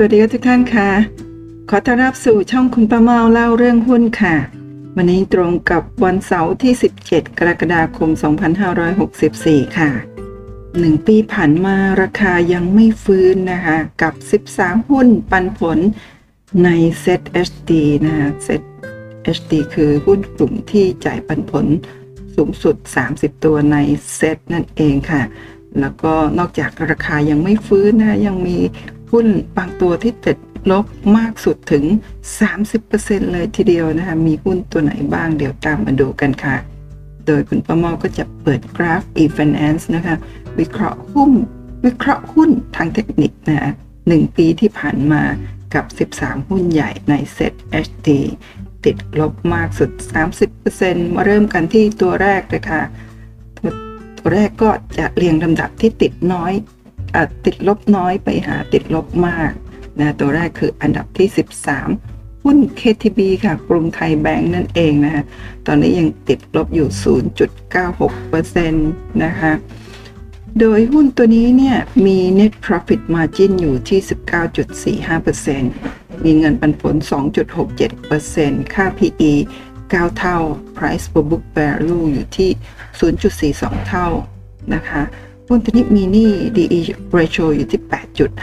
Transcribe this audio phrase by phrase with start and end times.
[0.00, 0.90] สวัสดีทุกท่านค่ะ
[1.70, 4.36] ขอต้อนรับสู่ช่องคุณป้าเมาเล่าเรื่องหุ้นค่ะ
[4.96, 6.72] วันนี้ตรงกับวันเสาร์ที่
[7.04, 8.10] 17 กรกฎาคม
[8.92, 9.90] 2564 ค่ะ
[10.48, 14.14] 1 ปีผ่านมาราคายังไม่ฟื้นนะคะ กับ
[14.56, 15.78] 13 หุ้นปันผล
[16.64, 16.68] ใน
[17.04, 17.70] Set HD
[18.06, 18.62] นะคะ Set
[19.36, 21.66] HD คือหุ้นกลุ่มที่จ่ายปันผล
[22.36, 22.76] สูงสุด
[23.10, 23.76] 30 ตัวใน
[24.14, 25.22] เซตนั่นเองค่ะ
[25.80, 28.58] แล้วก็นอกจากราคายังไม่ฟื้นนะยังมี
[29.12, 29.26] หุ้น
[29.56, 30.38] บางตัวที่ติด
[30.70, 30.84] ลบ
[31.16, 31.84] มากสุดถึง
[32.58, 36.56] 30%เลยทีเดียวนะคะ มีหุ้นตัวไหนบ้างเดี๋ยวตามมาดูกันค่ะ
[37.26, 40.16] โดยคุณประมอก็จะเปิดกราฟ e-finance นะคะ
[40.58, 41.32] วิเคราะห์หุ้น
[41.84, 43.72] วิเคราะห์หุ้นทางเทคนิคนะ
[44.08, 45.22] หนึ่งปีที่ผ่านมา
[45.74, 47.52] กับ 13 หุ้นใหญ่ในเซ็ต
[47.86, 48.08] HD
[48.84, 49.90] ติดลบมากสุด
[50.54, 52.82] 30%มาเริ่มกันที่ตัวแรกเลยค่ะ
[54.18, 56.52] ตัวแรกก็จะเรียงลำดับที่ติดน้อย
[57.44, 59.52] ติดลบน้อยไปหาติดลบมาก
[59.98, 61.28] นะตัวแรกคืออันดับที่
[61.86, 65.22] 13 หุ้น KTB ค่ะ กรุงไทยแบงก์นั่นเองนะคะ
[65.66, 66.88] ตอนนี้ยังติดลบอยู่
[68.06, 68.70] 0.96%
[69.24, 69.52] นะคะ
[70.60, 74.00] โดยหุ้นตัวนี้เนี่ยมี net profit margin อยู่ที่
[75.52, 76.94] 19.45%มีเงินปันผล
[77.84, 79.32] 2.67%ค่า PE
[79.92, 80.38] 9 เท่า
[80.76, 82.50] price per book value อยู่ที่
[83.38, 84.08] 0.42 เท่า
[84.74, 85.02] นะคะ
[85.48, 86.80] หุ้นตัวนี้มีหนี้ DE
[87.18, 87.80] ratio อยู่ที่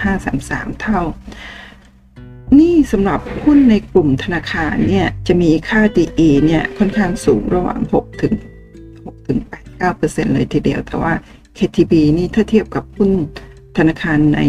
[0.10, 1.02] 8.533 เท่า
[2.60, 8.34] นี่สำหรับหุ้นในกลุ่มธนาคารเนี่ยจะมีค่า DE เนี่ยค่อนข้างสูงระหว่าง 6 ถึง
[8.82, 9.40] 6ถึง
[9.88, 11.14] 89%เลยทีเดียว แต่ว่า
[11.58, 13.12] KTB นี่ถ้าเทียบกับหุ้น
[13.78, 14.40] ธนาคารใน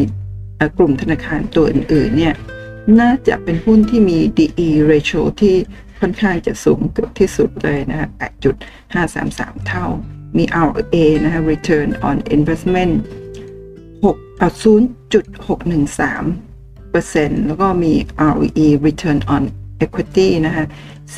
[0.79, 2.35] กลุ่มธนาคารตัวอื่นๆเนี่ย
[3.01, 5.55] น่าจะเป็นหุ้นที่มี DE ratio ที่
[6.01, 8.09] ค่อนข้างจะสูงเกือบที่สุดเลยนะ
[8.85, 9.87] 8.533 เท่า
[10.37, 12.93] มี ROA นะคะ Return on Investment
[13.67, 14.49] 6เอา
[15.91, 17.93] 0.613เปอร์เซ็นต์แล้วก็มี
[18.31, 19.43] ROE Return on
[19.85, 20.65] Equity นะคะ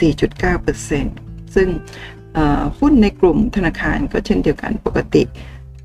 [0.05, 1.17] 4.9เปอร์เซ็นต์
[1.55, 1.69] ซึ่ง
[2.79, 5.23] หุ้นในกลุ่มธนาคารก็เช่นเดียวกันปกติ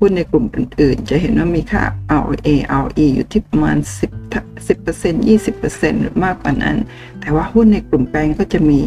[0.00, 1.82] หุ้นในกลุ่มอื่นๆ จะเห็นว่ามีค่า
[2.20, 2.48] ROA
[2.82, 3.76] ROE อยู่ที่ประมาณ
[4.08, 6.76] 10 10% 20%หรือมากกว่านั้น
[7.20, 8.80] แต่ว่าหุ้นในกลุ่มแบงก์ก็จะมี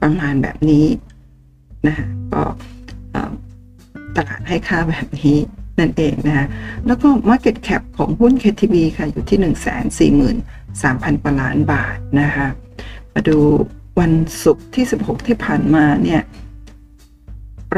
[0.00, 0.86] ประมาณแบบนี้
[1.86, 2.42] นะคะก็
[4.16, 5.38] ตลาดให้ค่าแบบนี้
[5.78, 6.46] นั่นเองนะคะ
[6.86, 10.18] แล้วก็ Market Cap ของหุ้น KTB ค่ะ อยู่ที่
[11.14, 12.46] 143,000กว่าล้านบาทนะคะ
[13.14, 13.38] มาดู
[14.00, 14.12] วัน
[14.44, 16.22] ศุกร์ที่ 16 ที่ผ่านมาเนี่ย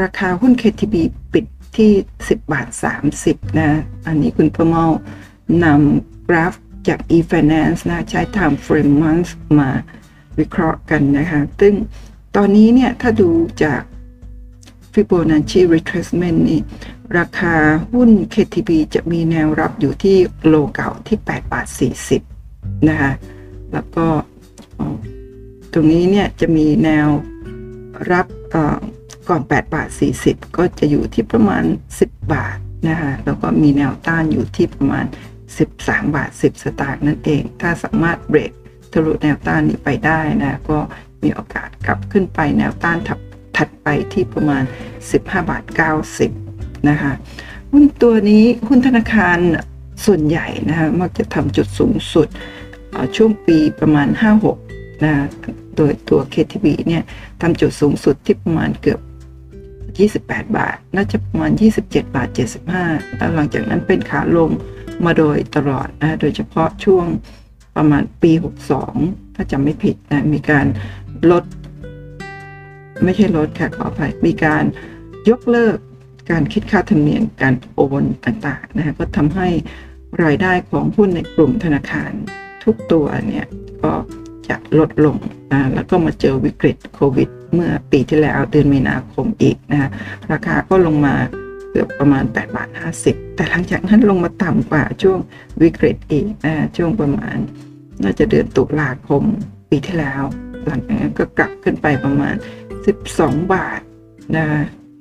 [0.01, 0.95] ราคาหุ้น KTB
[1.33, 1.45] ปิด
[1.77, 1.91] ที่
[2.25, 2.67] 10 บาท
[3.13, 3.71] 30 นะ
[4.07, 4.85] อันนี้คุณประเมา
[5.63, 6.53] นำกราฟ
[6.87, 9.69] จาก e-finance นะ ใช้ time frame months มา
[10.39, 11.73] วิเคราะห์กันนะคะ ซึ่ง
[12.35, 13.29] ตอนนี้เนี่ย ถ้าดู
[13.63, 13.81] จาก
[14.93, 16.61] Fibonacci retracement นี่
[17.17, 17.55] ราคา
[17.93, 21.67] หุ้น KTB จะมีแนวรับอยู่ที่โลเก่าที่8บาท
[22.27, 23.11] 40 นะคะ
[23.73, 24.07] แล้วก็
[25.73, 27.07] ตรงนี้เนี่ยจะมีแนว
[28.11, 28.27] รับ
[29.29, 29.89] ก่อน8บาท
[30.23, 31.63] 40 ก็จะอยู่ที่ประมาณ
[31.99, 32.57] 10 บาท
[32.89, 35.05] นะคะแล้วก็มีแนวต้านอยู่ที่ประมาณ
[35.59, 38.51] 13 บาท 10 สตางค์นั่นเอง ถ้าสามารถเบรก
[38.91, 40.79] ทะลุแนวต้านนี้ไปได้นะ ก็
[41.23, 43.19] มีโอกาสกลับขึ้นไปแนวต้านถัด
[43.61, 44.63] ถัดไปที่ประมาณ
[45.01, 45.63] 15บาท
[46.25, 47.11] 90 นะคะ
[47.71, 49.37] หุ้นตัวนี้หุ้นธนาคาร
[50.05, 52.27] ส่วนใหญ่นะคะมักจะทำจุดสูงสุด
[53.15, 54.07] ช่วงปีประมาณ
[54.55, 55.13] 56นะ
[55.77, 57.03] โดยตัว KTB เนี่ย
[57.41, 58.99] ทำจุดสูงสุดที่ประมาณเกือบ
[60.21, 61.51] 28 บาท น่าจะประมาณ
[61.83, 62.29] 27 บาท
[62.73, 64.49] 75 แล้วหลังจากนั้นเป็นขาลง
[65.05, 67.05] มาโดยตลอดนะโดยเฉพาะช่วง
[67.75, 68.31] ประมาณปี
[68.83, 70.65] 62 ถ้าจำไม่ผิดนะมีการ
[71.31, 71.43] ลด
[73.03, 74.63] ไม่ใช่ลดค่ะขออภัยมีการ
[75.29, 75.77] ยกเลิก
[76.31, 79.47] การคิดค่าธรรมเนียมการโอนต่างๆนะฮะก็ทำให้
[80.23, 82.11] รายได้ของหุ้นในกลุ่มธนาคาร
[82.63, 83.45] ทุกตัวเนี่ย
[83.83, 83.93] ก็
[84.49, 85.17] จะลดลง
[85.51, 89.89] นะแล้วก็มาเจอวิกฤตโควิด เมื่อปีที่แล้วเดือนมีนาคมอีกนะฮะ
[90.31, 91.15] ราคาก็ลงมา
[91.71, 92.69] เกือบประมาณ8บาท
[93.03, 95.19] 50 แต่หลังจากนั้นลงมาต่ำกว่าช่วง
[95.61, 97.37] วิกฤตอีกนะช่วงประมาณ
[98.03, 99.23] น่าจะเดือนตุลาคม
[99.69, 100.23] ปีที่แล้ว
[100.67, 102.35] หลังจากนั้นก็กลับขึ้นไปประมาณ
[102.89, 103.81] 12 บาท
[104.37, 104.45] นะ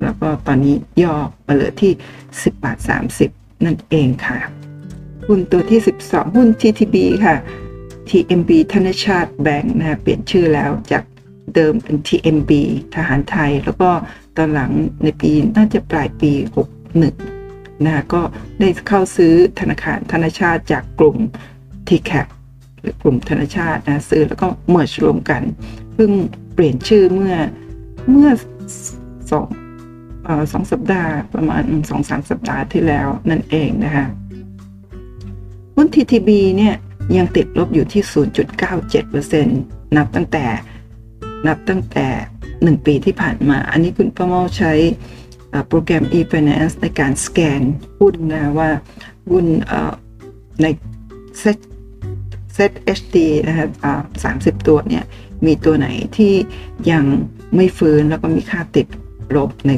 [0.03, 1.15] แล้วก็ตอนนี้ย่อ
[1.47, 1.93] มาเหลือที่
[2.29, 2.79] 10 บาท
[3.23, 4.39] 30 นั่นเองค่ะ
[5.27, 7.37] หุ้นตัวที่ 12 หุ้น TTB ค่ะ
[8.09, 11.05] TMB ธนชาติแบงค์นะเปลี่ยนชื่อแล้วจาก
[11.55, 12.51] เดิมเป็น TMB
[12.95, 13.91] ทหารไทย แล้วก็
[14.37, 14.73] ตอนหลัง
[15.03, 16.33] ในปีน่าจะปลายปี
[17.09, 18.23] 61นะก็
[18.61, 21.17] ได้เข้าซื้อธนาคารธนชาติจากกลุ่ม
[21.89, 22.27] TCAP
[22.81, 25.43] หรือกลุ่มธนชาตินะซื้อแล้วก็เมิร์ชรวมกัน
[25.95, 26.11] เพิ่ง
[26.55, 27.35] เปลี่ยนชื่อเมื่อ
[28.09, 28.31] เมื่อ
[29.31, 29.47] สอง
[30.53, 34.07] สองสัปดาห์ประมาณสองสามสัปดาห์ที่แล้วนั่นเองนะคะ
[35.77, 36.75] หุ้น TTB เนี่ย
[37.17, 38.03] ยังติดลบอยู่ที่
[38.79, 40.47] 0.97%นับตั้งแต่
[41.47, 42.09] นับตั้งแต่
[42.49, 44.73] 1 ปีที่ผ่านมา อันนี้คุณประเมาใช้
[45.69, 47.61] โปรแกรม e-finance ในการสแกน
[47.99, 48.71] หุ้นนะว่า
[49.31, 49.47] หุ้น
[50.63, 50.67] ใน
[51.39, 51.59] เซ็ต
[52.55, 53.17] เซ็ต HD
[53.47, 53.69] นะครับ
[54.25, 55.05] สามสิบตัวเนี่ย
[55.47, 56.35] มีตัวไหนที่
[56.91, 57.05] ยัง
[57.55, 58.87] ไม่ฟื้นแล้วก็มีค่าติด
[59.37, 59.71] ลบใน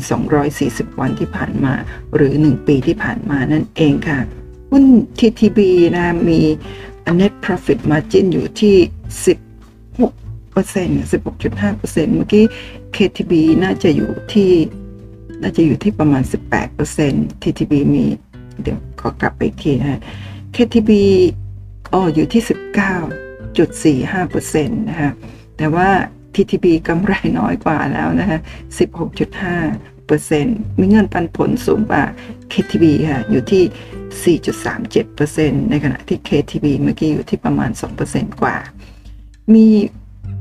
[0.47, 1.75] 240 วันที่ผ่านมา
[2.15, 4.19] หรือ 1 ปีที่ผ่านมานั่นเองค่ะ
[4.71, 4.85] หุ้น
[5.19, 5.59] TTB
[5.97, 6.41] นะมี
[7.21, 8.77] net profit margin อยู่ที่
[9.65, 11.01] 16เปอร์เซ็นต์
[11.39, 12.45] 16.5เปอร์เมื่อกี้
[12.97, 13.33] KTB
[13.63, 14.51] น่าจะอยู่ที่
[15.43, 18.05] น่าจะอยู่ที่ประมาณ 18เปอร์เซ็นต์ TTB มี
[18.63, 20.01] เดี๋ยวขอกลับไปอีกทีนะ
[20.55, 20.91] KTB
[21.93, 22.43] อ๋ออยู่ที่
[24.05, 25.11] 19.45เปอร์เซ็นต์นะคะ
[25.57, 25.89] แต่ว่า
[26.35, 28.39] TTB กำไรน้อยกว่าแล้วนะคะ
[29.23, 32.05] 16.5เปอร์เซ็นต์มีเงินปันผลสูงกว่า
[32.53, 37.71] KTB ค่ะอยู่ที่ 4.37%ในขณะที่ KTB เมื่อกี้อยู่ที่ประมาณ
[38.07, 38.57] 2%กว่า
[39.55, 39.67] มี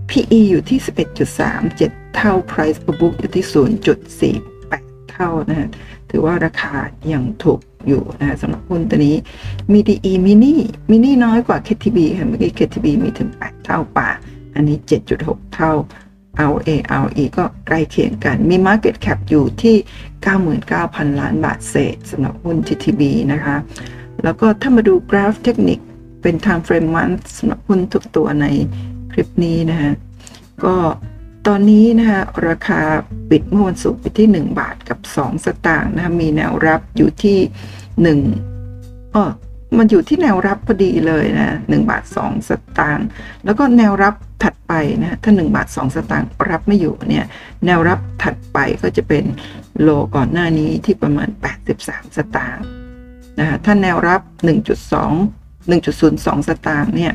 [0.09, 0.79] PE อยู่ที่
[1.47, 3.45] 11.37 เท่า Price per book อยู่ที่
[4.31, 5.69] 0.48 เท่านะฮะ
[6.09, 6.73] ถือว่าราคา
[7.13, 9.15] ยังถูกอยู่นะสำหรับหุ้นตัวนี้
[9.71, 10.53] มี DE mini
[10.91, 14.09] mini น้อยกว่า KTB ค่ะเมื่อกี้ KTB มีถึง 8 เท่าป่า
[14.56, 14.77] อันนี้
[15.15, 15.71] 7.6 เท่า
[16.51, 16.69] RA
[17.03, 19.75] RE ก็ใกล้เคียงกัน มี Market Cap อยู่ที่
[20.48, 23.01] 99,000 ล้านบาทเศษสำหรับหุ้น TTB
[23.33, 23.56] นะคะ
[24.24, 25.80] แล้วก็ถ้ามาดูกราฟเทคนิค
[26.21, 28.45] เป็น Time Frame Month สำหรับหุ้นทุกตัวใน
[29.12, 29.94] คลิปนี้นะฮะ
[30.63, 30.75] ก็
[31.48, 32.81] ตอนนี้นะคะราคา
[33.30, 37.39] ปิดเมื่อวันศุกร์ไปที่ 1 บาทกับ 2 สตางค์นะคะมีแนวรับอยู่ที่
[38.25, 39.24] 1อ๋อ
[39.77, 43.07] มันอยู่ที่แนวรับพอดีเลยนะ1บาท 2 สตางค์
[43.45, 44.13] แล้วก็แนวรับ
[44.44, 47.25] ถัดไปนะถ้า 1 บาท 2 สตางค์รับไม่อยู่เนี่ย
[47.65, 49.23] แนวรับถัดไปก็จะเป็น
[49.81, 51.29] โลก่อนหน้านี้ที่ประมาณ
[51.73, 52.65] 83 สตางค์
[53.39, 54.21] นะคะถ้าแนวรับ
[55.12, 57.13] 1.2 1.02 สตางค์เนี่ย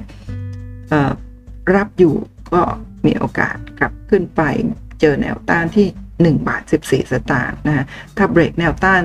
[1.75, 2.15] รับอยู่
[2.55, 2.63] ก็
[3.07, 4.43] มีโอกาสกลับขึ้นไป
[5.01, 7.85] เจอแนวต้านที่ 1 บาท 14 สตางค์นะ
[8.17, 9.03] ถ้าเบรกแนวต้าน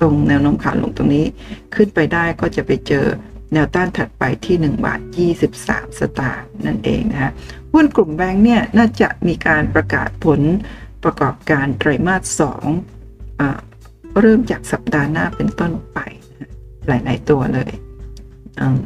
[0.00, 1.26] ตรงแนวโน้มขาลงตรงนี้
[1.74, 3.06] ขึ้นไปได้ก็จะไปเจอ
[3.52, 5.00] แนวต้านถัดไปที่ 1 บาท
[5.50, 7.32] 23 สตางค์นั่นเองนะฮะ
[7.72, 10.40] หุ้นกลุ่มแบงค์เนี่ยน่าจะมีการประกาศผล
[11.04, 12.42] ประกอบการไตรมาส
[13.08, 15.98] 2เริ่มจากสัปดาห์หน้าเป็นต้นไป
[16.88, 17.72] หลาย ๆ ตัวเลย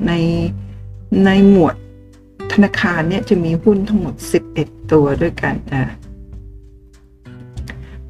[0.06, 0.12] ใน
[1.24, 1.74] ในหมวด
[2.52, 4.14] ธนาคารเนี่ยจะมีหุ้นทั้งหมด
[4.54, 5.90] 11 ตัวด้วยกันนะ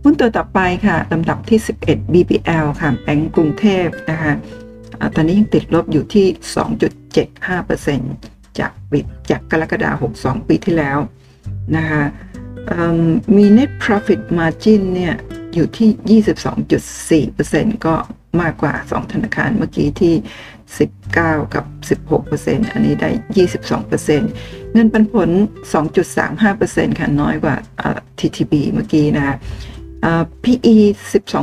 [0.06, 4.34] หุ้นตัวต่อไปค่ะลำดับที่ 11 BBL ค่ะแบงก์กรุงเทพนะคะ
[5.14, 6.26] ตอนนี้ยังติดลบอยู่ที่
[8.02, 10.98] 2.75%จากปิดจากกรกฎาคม62 ปีที่แล้ว
[11.76, 12.02] นะคะ
[13.36, 15.14] มี net profit margin เนี่ย
[15.54, 16.22] อยู่ที่
[17.30, 17.94] 22.4%ก็
[18.40, 20.14] มากกว่า 2 ธนาคารเมื่อกี้ที่
[20.84, 21.64] 19 กับ
[22.20, 23.10] 16%อันนี้ได้
[23.72, 25.30] 22%เงินปันผล
[26.14, 27.56] 2.35%ค่ะน้อยกว่า
[28.18, 29.36] TTB เมื่อกี้นะ
[30.44, 30.76] PE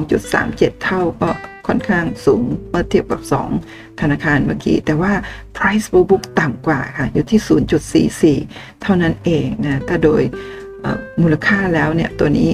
[0.09, 1.29] 12.37 เท่าก็
[1.67, 3.21] ค่อนข้างสูงเมื่อเทียบกับ
[3.61, 5.13] 2 ธนาคารเมื่อกี้ แต่ว่า
[5.55, 7.39] price per book ต่ำกว่าค่ะ อยู่ที่
[8.47, 10.21] 0.44 เท่านั้นเองนะถ้าโดย
[11.21, 12.49] มูลค่าแล้วเนี่ย ตัวนี้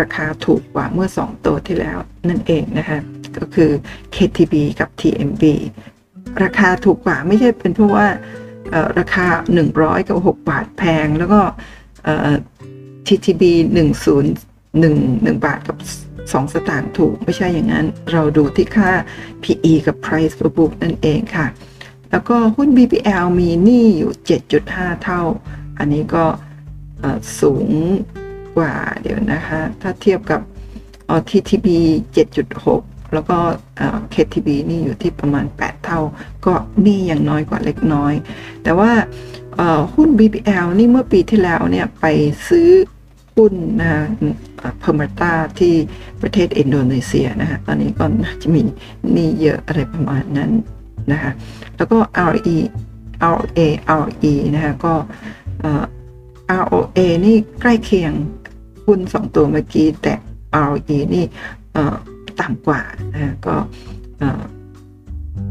[0.00, 1.98] ราคาถูกกว่าเมื่อ 2 ตัวที่แล้ว
[2.28, 2.98] นั่นเองนะคะ
[3.36, 3.70] ก็คือ
[4.14, 5.44] KTB กับ TMB
[6.42, 8.06] ราคาถูกกว่าไม่ใช่เป็นเพราะว่า
[8.98, 9.26] ราคา
[9.68, 11.40] 100 กับ 6 บาทแพง แล้วก็
[13.06, 13.42] TTB
[13.84, 15.76] 10 1 1 บาทกับ
[16.14, 18.90] 2 สตางค์ถูก ไม่ใช่อย่างนั้น เราดูที่ค่า
[19.42, 21.46] PE กับ Price per book นั่นเองค่ะ
[22.10, 24.12] แล้วก็หุ้น BBL มีหนี้อยู่
[24.56, 25.22] 7.5 เท่า
[25.78, 26.24] อันนี้ก็
[27.40, 27.68] สูง
[28.56, 30.40] กว่าเดี๋ยวนะคะ ถ้าเทียบกับ
[31.30, 31.66] TTB
[32.44, 33.38] 7.6 แล้วก็
[34.14, 36.00] KTB นี่อยู่ที่ประมาณ 8 เท่า
[36.46, 36.52] ก็
[36.86, 38.14] นี่ยังน้อยกว่าเล็กน้อย
[38.62, 38.90] แต่ว่า
[39.94, 42.06] หุ้น BBL นี่เมื่อปีที่แล้วเนี่ยไป
[42.48, 42.68] ซื้อ
[43.36, 43.92] หุ้นนะ
[44.80, 45.74] เพอร์มาตาที่
[46.22, 48.04] ประเทศอินโดนีเซียนะฮะตอนนี้ก็
[48.42, 48.62] จะมี
[49.16, 50.50] นี่เยอะอะไรประมาณนั้น
[51.12, 51.32] นะคะ
[51.76, 51.98] แล้วก็
[52.32, 52.58] RE
[53.38, 53.60] RA
[54.02, 54.94] RE นะคะก็
[56.62, 58.12] ROA นี่ใกล้เคียง
[58.86, 60.14] หุ้นสองตัวเมื่อกี้แต่
[60.70, 61.24] RE นี่
[62.40, 62.80] ต่ำกว่า
[63.14, 63.54] นะก็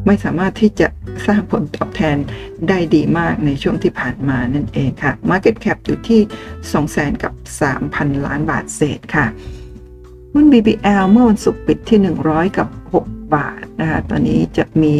[0.06, 0.88] ไม่สามารถที่จะ
[1.28, 2.18] สร้างผลตอบแทน
[2.70, 6.22] ได้ดีมากในช่วงที่ผ่านมานั่นเองค่ะ Market Cap อยู่ที่
[6.72, 7.34] 200,000กับ
[7.80, 9.26] 3,000 ล้านบาทเศษค่ะ
[10.34, 12.68] หุ้น BBL เมื่อวันศุกร์ปิดที่ 100 กับ
[13.02, 14.96] 6 บาทนะคะ ตอนนี้จะมี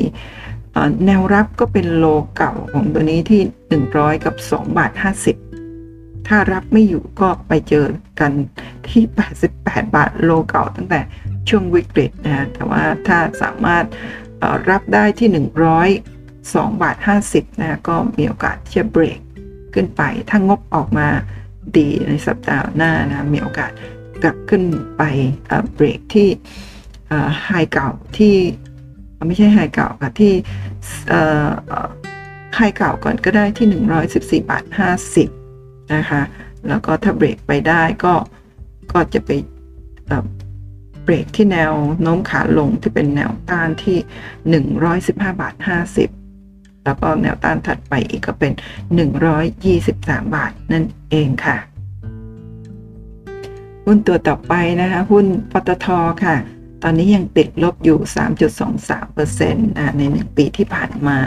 [1.06, 3.42] แนวรับก็เป็นโลเก่าของตัวนี้ที่
[3.84, 4.92] 100 กับ 2 บาท
[5.62, 7.86] 50 ถ้ารับไม่อยู่ก็ไปเจอ
[8.20, 8.32] กัน
[8.90, 9.04] ที่
[9.50, 11.00] 88 บาทโลเก่าตั้งแต่
[11.50, 13.86] ช่วงวิกฤตนะแต่ว่าถ้าสามารถ
[14.70, 15.30] รับได้ที่
[16.02, 16.98] 102 บาท
[17.30, 19.20] 50 นะก็มีโอกาสที่จะเบรก
[19.74, 21.08] ขึ้นไป ถ้างบออกมา
[21.78, 23.72] ดีในสัปดาห์หน้านะมีโอกาส
[24.24, 24.64] กลับขึ้น
[24.98, 25.04] ไป
[25.76, 26.28] เบรกที่
[27.46, 28.36] ไฮเก่าที่
[29.28, 30.34] ไม่ใช่ไฮเก่าค่ะที่
[32.56, 33.68] ไฮเก่าก่อนก็ได้ที่
[34.44, 34.64] 114บาท
[35.30, 36.22] 50 นะคะ
[36.68, 38.14] แล้วก็ถ้าเบรกไปได้ก็
[38.92, 39.30] ก็จะไป
[41.06, 43.98] เบรกที่แนวโน้มขาลงที่เป็นแนวต้านที่
[44.74, 45.56] 115บาท
[46.20, 48.52] 50 แล้วก็แนวต้านถัดไปอีกก็เป็น
[49.24, 51.58] 123 บาทนั่นเองค่ะ
[53.86, 55.88] หุ้นตัวต่อไปนะคะหุ้นปตท
[56.24, 56.36] ค่ะ
[56.84, 58.00] ตอนนี้ยังติดลบอยู่
[58.78, 61.18] 3.23%นะใน1ปีที่ผ่านมา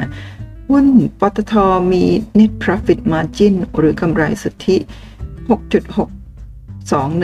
[0.71, 0.87] หุ้น
[1.21, 1.55] ปตท
[1.93, 2.05] มี
[2.39, 4.77] net profit margin หรือกำไรสุทธิ
[5.49, 6.18] 6.6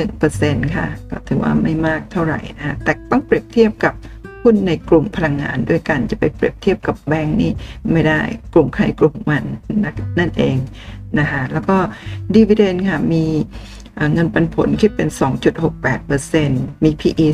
[0.03, 3.95] 21%ค่ะ ก็ถือว่าไม่มากเท่าไหร่นะแต่ต้องเปรียบเทียบกับ
[4.43, 7.53] หุ้นในกลุ่มพลังงานด้วยกันจะไปเปรียบเทียบกับแบงก์นี่
[7.93, 8.21] ไม่ได้
[8.55, 9.45] กลุ่มใครกลุ่มมัน
[10.19, 10.57] นั่นเอง
[11.19, 11.77] นะคะแล้วก็
[12.35, 13.25] ดีเวเดนค่ะมี
[14.13, 15.09] เงินปันผลคิดเป็น
[15.97, 17.27] 2.68%มี PE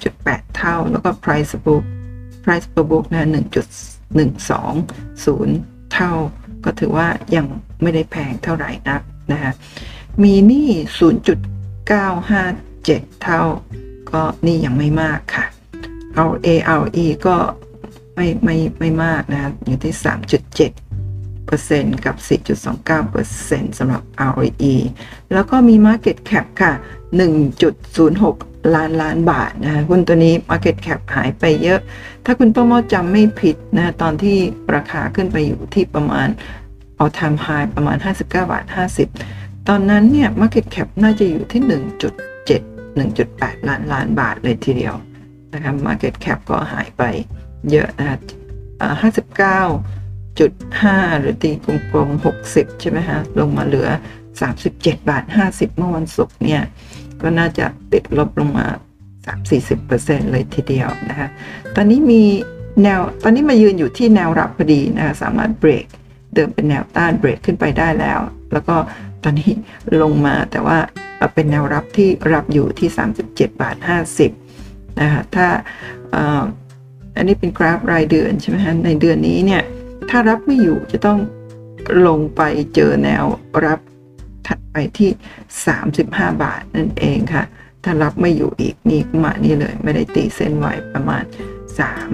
[0.00, 1.84] 14.8 เท่า แล้วก็ Price book
[2.44, 3.28] Price per book นะ
[4.14, 6.12] 1.120 เท่า
[6.64, 7.46] ก็ถือว่ายัง
[7.82, 9.52] ไม่ได้แพงเท่าไหร่นักนะคะ
[10.22, 10.68] มีหนี้
[11.90, 13.42] 957 เท่า
[14.10, 15.44] ก็นี่ยังไม่มากค่ะ
[16.28, 17.36] RARE ก็
[18.14, 19.94] ไม่ไม่ไม่มากนะอยู่ที่
[21.90, 22.16] 3.7%กับ
[22.78, 24.74] 4.29%สำหรับ ROE
[25.32, 26.72] แล้วก็มี Market Cap ค่ะ
[27.54, 31.80] 1.06 ล้านล้านบาทนะหุ้นตัวนี้ Market Cap หายไปเยอะ
[32.24, 34.36] ถ้าคุณป้าโมจำไม่ผิดนะตอนที่
[34.74, 36.28] ราคาขึ้นไปอยู่ที่ประมาณ
[37.02, 38.64] all time high ประมาณ 59 บาท
[39.08, 39.39] 50
[39.72, 41.62] ตอนนั้นเนี่ย Market Cap น่าจะอยู่ที่
[42.30, 44.94] 1.7 1.8 ล้านล้านบาทเลยทีเดียว
[45.54, 47.02] นะครับ Market Cap ก็หายไป
[47.70, 48.08] เยอะนะ
[49.00, 49.60] ห้าสิบเก้า
[50.40, 53.88] จุดห้าหรือตีกลมๆหกสิบใช่ไหมฮะ ลงมาเหลือ
[54.40, 56.62] สามสิบเจ็ดบาทห้าสิบเมื่อวันศุกร์เนี่ย
[57.22, 58.66] ก็น่าจะติดลบลงมา
[59.26, 61.28] สามสี่สิบเปอร์เซ็นเลยทีเดียวนะคะ
[61.76, 62.22] ตอนนี้มี
[62.82, 65.86] แนว ตอนนี้มายืนอยู่ที่แนวรับพอดีนะคะสามารถเบรก
[66.34, 68.20] เดิมเป็นแนวต้านเบรกขึ้นไปได้แล้ว
[68.52, 68.76] แล้วก็
[69.24, 69.50] ตอนนี้
[70.02, 70.78] ลงมาแต่ว่า
[71.34, 72.88] เป็นแนวรับที่รับอยู่ที่
[73.24, 73.76] 37 บาท
[74.38, 75.46] 50นะคะถ้า
[77.16, 79.62] อันนี้เป็นกราฟรายเดือนใช่ไหมฮะในเดือนนี้เนี่ย
[80.10, 81.18] ถ้ารับไม่อยู่จะต้อง
[82.06, 82.42] ลงไป
[82.74, 83.24] เจอแนว
[83.64, 83.80] รับ
[84.46, 85.10] ถัดไปที่
[85.76, 87.44] 35 บาทนั่นเองค่ะ
[87.84, 91.24] ถ้ารับไม่อยู่อีกนี่มานี่เลยไม่ได้ตีเส้นไว้ประมาณ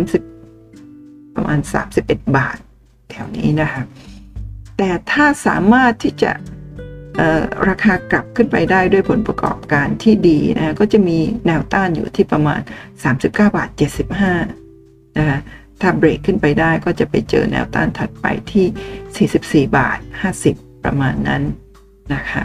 [0.02, 1.58] 30 ประมาณ
[1.98, 2.56] 31 บาท
[3.10, 3.82] แถวนี้นะคะ
[4.76, 6.32] แต่ถ้าสามารถที่จะ
[7.68, 12.60] ราคากลับขึ้นไปได้ด้วยผลประกอบการที่ดีนะก็จะมีแนวต้านอยู่ที่ประมาณ
[13.04, 13.68] 39 บาท
[14.42, 15.38] 75นะคะ
[15.80, 19.98] ถ้าเบรกขึ้นไปได้ก็จะไปเจอแนวต้านถัดไปที่ 44 บาท
[20.42, 21.42] 50 ประมาณนั้น
[22.14, 22.44] นะคะ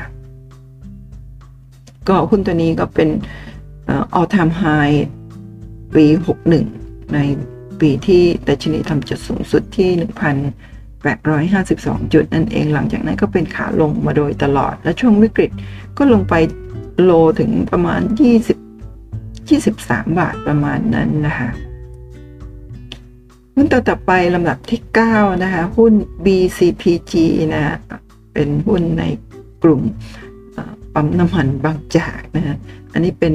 [2.09, 3.09] ก็หุ้นตัวนี้ก็เป็น
[4.17, 4.97] all time high
[5.95, 6.05] ปี
[6.59, 7.19] 61 ใน
[7.81, 9.89] ปีที่ดัชนีทำจุดสูงสุดที่
[11.01, 15.51] 852 จุดนั่นเอง หลังจากนั้นก็เป็นขาลงมาโดยตลอด และช่วงวิกฤต
[15.97, 16.33] ก็ลงไป
[17.03, 18.71] โลถึงประมาณ 20
[19.49, 21.49] 23 บาทประมาณนั้นนะคะ
[23.55, 24.81] หุ้นตัวต่อไปลำดับที่
[25.11, 25.93] 9 นะคะ หุ้น
[26.25, 27.13] BCPG
[27.53, 27.77] นะ
[28.33, 29.03] เป็นหุ้นใน
[29.63, 29.81] กลุ่ม
[30.93, 32.57] ปั๊มน้ำมันบางจากนะฮะ
[32.93, 33.33] อันนี้เป็น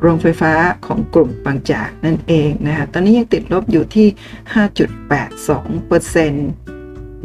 [0.00, 0.52] โรงไฟฟ้า
[0.86, 4.06] ของกลุ่มบางจากนั่นเองนะคะตอนนี้ยังติดลบอยู่ที่
[6.26, 6.30] 5.82%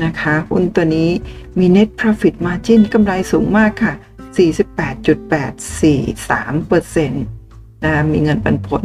[0.03, 1.10] นะคะหุ้นตัวนี้
[1.60, 3.93] มี net profit margin กำไรสูงมากค่ะ
[4.38, 7.12] 48.843%
[7.84, 8.84] นะมีเงินปันผล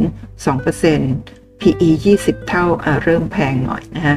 [0.81, 2.65] 2% PE 20 เท่า
[3.05, 4.17] เริ่มแพงหน่อยนะฮะ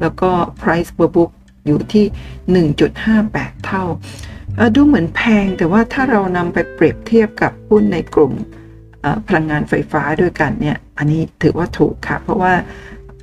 [0.00, 1.30] แล้วก็ price per book
[1.66, 2.04] อยู่ที่
[2.74, 3.84] 1.58 เท่า
[4.74, 8.32] ดูเหมือนแพงแต่ว่าถ้าเรานำไปเปรียบเทียบกับหุ้นในกลุ่ม
[9.28, 12.52] พลังงานไฟฟ้าด้วยกันเนี่ยอันนี้ถือว่าถูกค่ะ เพราะว่า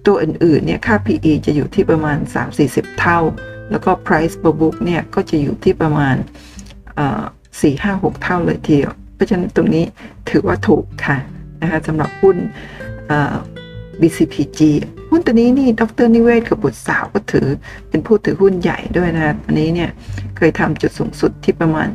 [0.05, 2.17] ตัวอื่นๆเนี่ยค่า PE จะอยู่ที่ประมาณ
[2.57, 3.19] 3-40 เท่า
[3.71, 6.15] แล้วก็ price per book เนี่ยก็จะอยู่ที่ประมาณ
[7.59, 9.85] 4-5-6 เท่าเลยทีเดียว เพราะฉะนั้นตรงนี้
[10.29, 11.17] ถือว่าถูกค่ะ
[11.61, 12.37] นะคะสำหรับหุ้น
[14.01, 14.59] BCPG
[15.09, 17.47] หุ้นตัวนี้นี่ดรนิเวศกับบุตรสาวก็ถือ
[17.89, 19.89] เป็นผู้ถือหุ้นใหญ่ด้วยนะอันนี้เนี่ย
[20.37, 21.87] เคยทำจุดสูงสุดที่ประมาณ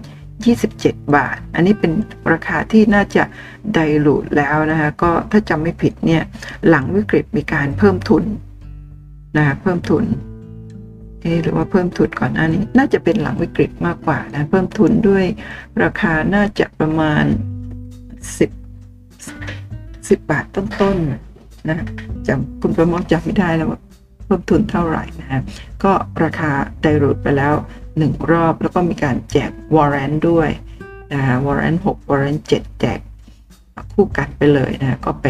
[0.55, 1.93] 27 บาท อันนี้เป็น
[2.33, 3.25] ราคาที่น่าจะ
[3.75, 6.23] ไดรูดแล้วนะคะก็ถ้าจำไม่ผิดเนี่ย
[6.69, 8.25] หลังวิกฤตมีการเพิ่มทุน
[9.37, 10.05] นะคะเพิ่มทุน
[11.23, 15.25] เอหรือว่าเพิ่มทุนก่อนหน้านี้ น่าจะเป็นหลังวิกฤตมากกว่านะเพิ่มทุนด้วย
[15.83, 17.25] ราคาน่าจะประมาณ
[18.49, 18.51] 10
[20.19, 21.30] 10 บาทต้นๆ
[21.69, 21.77] นะ
[22.29, 23.69] จำคุณประมอจำไม่ได้แล้ว
[24.25, 25.41] เพิ่มทุนเท่าไหร่นะฮะ
[25.83, 25.93] ก็
[26.25, 26.51] ราคา
[26.83, 27.55] ไดรูดไปแล้ว
[27.93, 30.49] 1 รอบแล้วก็มีการแจกวอร์เรนด้วย
[31.13, 32.99] นะฮะวอร์เรนหกวอร์เรนเจ็ดแจก
[33.95, 35.27] คู่กันไปเลยนะก็ไป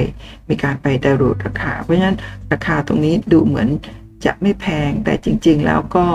[0.48, 2.16] มีการไปไดรูดราคา เพราะฉะนั้น
[2.52, 3.68] ราคาตรงนี้ดูเหมือน
[4.24, 6.06] จะไม่แพงแต่จริง ๆ แล้วก็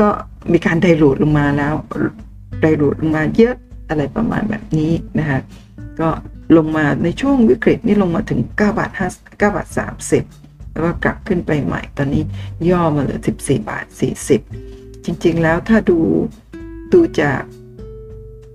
[0.00, 0.08] ก็
[0.52, 1.74] มีการไดรูดลงมาแล้ว
[2.60, 3.54] ไดรูดลงมาเยอะ
[3.88, 5.38] อะไรประมาณแบบนี้นะคะ
[6.00, 6.08] ก็
[6.56, 9.00] ลงมาในช่วงวิกฤตนี่ลงมาถึง9บาท5
[9.40, 9.68] 9บาท
[10.20, 12.22] 30 แล้วก็กลับขึ้นไปใหม่ตอนนี้
[12.70, 13.86] ย่อมาเหลือ 14 บาท
[14.46, 15.98] 40 จริงๆแล้วถ้าดู
[16.92, 17.40] ดูจาก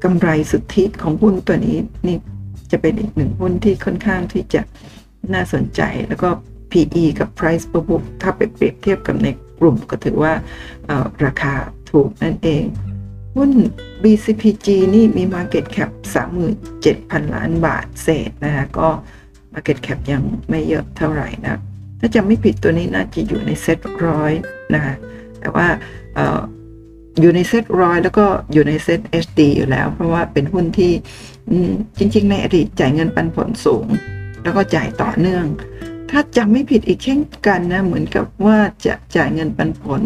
[0.04, 2.18] กำไรสุทธิของหุ้นตัวนี้นี่
[2.72, 4.62] จะเป็นอีกหนึ่งหุ้นที่ค่อนข้างที่จะ
[5.34, 6.30] น่าสนใจแล้วก็
[6.72, 9.28] PE กับ Price per book ถ้าไปเปรียบเทียบกับใน
[9.60, 10.34] กลุ่มก็ถือว่า
[11.26, 11.54] ราคา
[11.92, 12.64] ถูกนั่นเอง
[13.36, 13.52] หุ้น
[14.04, 15.90] BCPG นี่มี Market Cap
[16.64, 18.90] 37,000 ล้านบาทเศษนะคะก็
[19.54, 21.60] Market Cap ยังไม่เยอะเท่าไหร่นะ
[22.00, 24.32] ถ้าจำไม่ผิดตัวนี้น่าจะอยู่ในเซ็ตร้อย
[24.74, 24.96] นะคะ
[25.40, 25.68] แต่ว่า
[27.20, 30.92] อยู่ในเซ็ตร้อยแล้วก็อยู่ในเซ็ต HD อยู่แล้ว เพราะว่าเป็นหุ้นที่
[31.98, 33.88] จริง ๆ ในอดีตจ่ายเงินปันผลสูง
[34.44, 35.46] แล้วก็จ่ายต่อเนื่อง
[36.12, 40.04] ถ้าจำไม่ผิดอีกเช่นกันนะ เหมือนกับว่าจะจ่ายเงินปันผล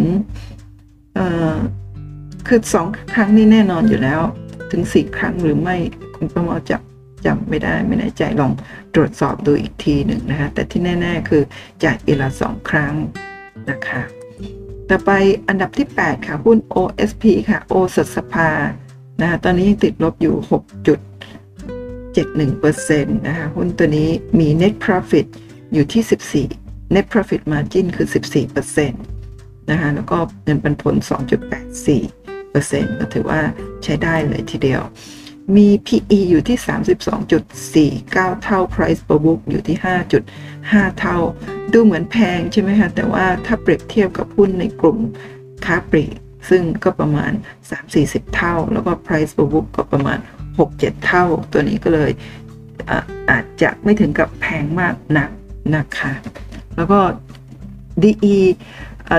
[2.48, 4.22] คือสองครั้งนี่แน่นอนอยู่แล้ว
[4.72, 5.78] ถึงสี่ครั้งหรือไม่
[6.16, 6.82] คุณประมาจับ
[7.26, 8.52] จำไม่ได้ไม่แน่ใจลอง
[8.96, 11.44] ตรวจสอบดูอีกทีหนึ่งนะคะ แต่ที่แน่ ๆ คือ
[11.84, 12.94] จ่ายเอละสองครั้ง
[13.70, 14.02] นะคะ
[14.90, 15.12] ต่อไป
[15.48, 18.50] อันดับที่ 8 ค่ะ หุ้น OSP ค่ะ โอสสภา
[19.22, 20.36] นะคะตอนนี้ยังติดลบอยู่
[21.66, 25.26] 6.71%นะคะ หุ้นตัวนี้มี net profit
[25.74, 28.08] อยู่ที่ 14 net profit margin คือ
[28.70, 30.96] 14%นะคะ แล้วก็เงินปันผล
[32.10, 32.19] 2.84%
[33.00, 33.42] ก็ถือว่า
[33.84, 34.82] ใช้ได้เลยทีเดียว
[35.58, 36.58] มี PE อยู่ที่
[38.06, 39.78] 32.49 เท่า Price per book อยู่ที่
[40.36, 41.18] 5.5 เท่า
[41.74, 44.98] ดูเหมือนแพงใช่ไหมคะ แต่ว่าถ้าเปรียบเทียบกับหุ้นในกลุ่ม
[45.66, 46.16] ค้าปลีก
[46.50, 47.32] ซึ่งก็ประมาณ
[47.84, 50.18] 3-40 เท่า แล้วก็ price per book ก็ประมาณ
[50.60, 52.12] 6-7 เท่า ตัวนี้ก็เลย
[53.32, 55.30] อาจจะไม่ถึงกับแพงมากนัก
[55.76, 56.12] นะคะ
[56.76, 57.00] แล้วก็
[58.04, 58.38] DE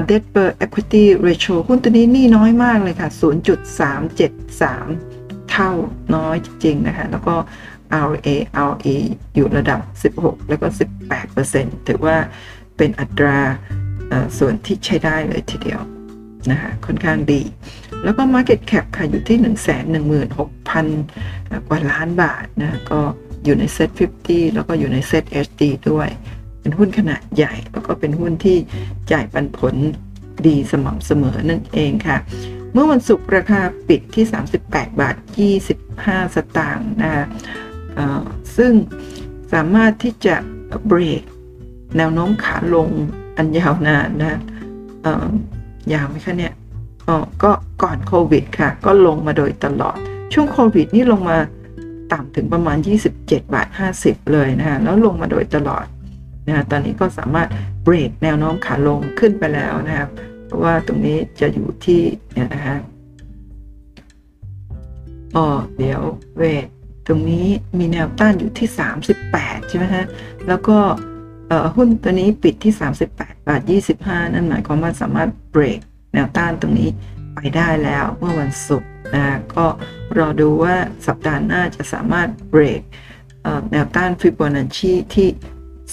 [0.08, 3.08] debt per equity ratio หุ้นตัวนี้นี่น้อยมากเลยค่ะ
[4.60, 4.60] 0.373
[5.50, 5.70] เท่า
[6.14, 7.34] น้อยจริงๆนะคะ แล้วก็
[8.10, 8.28] RA
[8.70, 8.96] RE
[9.34, 9.80] อยู่ระดับ
[10.16, 10.66] 16 แล้วก็
[11.28, 12.16] 18%ถือว่า
[12.76, 13.38] เป็นอัตรา
[14.38, 15.80] ส่วนที่ใช้ได้เลยทีเดียว
[16.50, 17.42] นะคะค่อนข้างดี
[18.04, 19.38] แล้วก็ Market Cap ค่ะ อยู่ที่
[20.08, 23.00] 116,000 กว่าล้านบาทนะ ก็
[23.44, 23.90] อยู่ในเซ็ต
[24.24, 26.08] 50 แล้วก็อยู่ในเซ็ต HD ด้วย
[26.60, 28.56] เป็นหุ้นขนาดใหญ่ แล้วก็เป็นหุ้นที่
[29.12, 29.74] จ่ายปันผล
[30.46, 32.18] ดีสม่ำเสมอนั่นเองค่ะ
[32.72, 34.24] เมื่อวันศุกร์ราคาปิดที่
[34.62, 35.16] 38 บาท
[35.76, 37.24] 25 สตางค์นะคะ
[38.56, 38.72] ซึ่ง
[39.52, 40.36] สามารถที่จะ
[40.86, 41.22] เบรก
[41.96, 42.88] แนวโน้มขาลง
[43.36, 44.38] อันยาวนานนะ
[45.92, 46.54] ยาวไหมคะเนี่ย
[47.42, 49.96] ก็ก่อนโควิดค่ะ ก็ลงมาโดยตลอด
[50.32, 51.38] ช่วงโควิดนี่ลงมา
[52.12, 52.78] ต่ำถึงประมาณ
[53.16, 53.68] 27 บาท
[54.00, 55.84] 50 เลยนะฮะแล้วลงมาโดยตลอด
[56.48, 57.48] นะตอนนี้ก็สามารถ
[57.84, 60.08] เบรกแนวโน้มขาลงขึ้นไปแล้วนะครับ
[60.46, 62.00] เพราะว่าตรงนี้จะอยู่ที่
[62.32, 62.78] เนี่ยนะฮะ
[65.36, 65.46] อ๋อ
[65.78, 66.00] เดี๋ยว
[66.36, 66.66] เวท
[67.06, 67.46] ตรงนี้
[67.78, 68.68] มีแนวต้านอยู่ที่
[69.18, 70.04] 38 ใช่ไหมฮะ
[70.48, 70.78] แล้วก็
[71.76, 72.72] หุ้นตัวนี้ปิดที่
[73.10, 73.60] 38 บาท
[73.98, 75.80] 25 นั่นหมายความว่าสามารถเบรก
[76.12, 76.90] แนวต้านตรงนี้
[77.34, 79.66] ไปได้แล้วเมื่อวันศุกร์นะก็
[80.18, 80.74] รอดูว่า
[81.06, 82.80] สัปดาห์หน้าจะสามารถเบรก
[83.70, 85.28] แนวต้านฟิโบนัชชีที่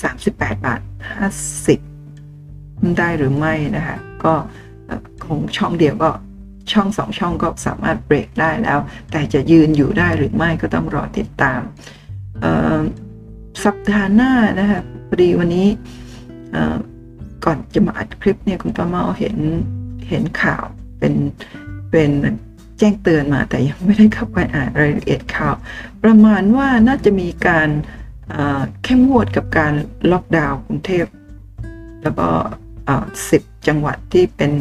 [0.06, 0.82] 38 บาท
[1.88, 4.34] 50 ได้หรือไม่นะคะ ก็
[5.26, 6.10] คงช่องเดียวก็
[6.72, 8.80] ช่องสองช่องก็สามารถเบรกได้แล้ว
[9.12, 11.60] แต่จะยืนอยู่ได้หรือไม่ก็ต้องรอติดตาม
[13.64, 15.68] สัปดาห์หน้านะคะพอดีวันนี้
[17.46, 19.38] ก่อนจะมาอัดคลิปเนี่ยคุณป้าเมาเห็น
[20.10, 20.64] เห็นข่าว
[21.00, 21.14] เป็น
[21.92, 22.10] เป็น
[22.80, 25.56] แจ้งเตือนมาแต่ยังไม่ได้เข้าไปอ่านรายละเอียดข่าว
[26.04, 27.70] ประมาณว่าน่าจะมีการ
[28.84, 29.74] เข้มงวดกับการ
[30.12, 31.06] ล็อกดาวน์กรุงเทพ
[32.04, 32.30] แล้วก็
[33.30, 34.52] สิบจังหวัดที่เป็น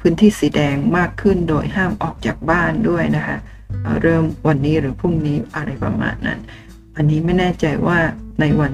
[0.00, 3.36] พื้นที่สีแดงมากขึ้นโดยห้ามออกจากบ้านด้วยนะคะ
[4.02, 6.38] เริ่มวันนี้หรือพรุ่งนี้อะไรประมาณนั้น
[6.96, 7.98] อันนี้ไม่แน่ใจว่า
[8.40, 8.72] ในวัน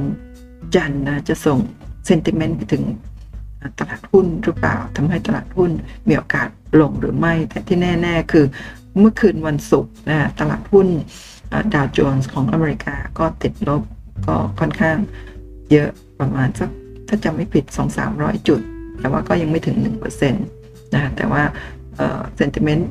[0.75, 1.59] จันทร์นะจะส่ง
[2.07, 2.85] เซนติเมนต์ไปถึง
[3.79, 5.71] ตลาดหุ้นหรือเปล่าทำให้ตลาดหุ้น
[6.09, 6.49] มีโอกาส
[6.81, 8.45] ลงหรือไม่ แต่ที่แน่ ๆ คือ
[8.99, 10.89] เมื่อคืนวันศุกร์นะตลาดหุ้น
[11.75, 13.83] ดาวโจนส์ของอเมริกาก็ติดลบ
[14.27, 14.97] ก็ค่อนข้าง
[15.71, 16.71] เยอะประมาณสัก
[17.09, 17.65] ถ้าจำไม่ผิด
[18.07, 18.61] 2-300 จุด
[18.99, 19.77] แต่ว่าก็ยังไม่ถึง
[20.21, 21.43] 1%นะแต่ว่า
[22.37, 22.91] เซนติเมนต์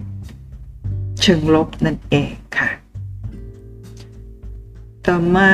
[1.21, 2.69] เชิงลบนั่นเองค่ะ
[5.05, 5.49] ต่อมา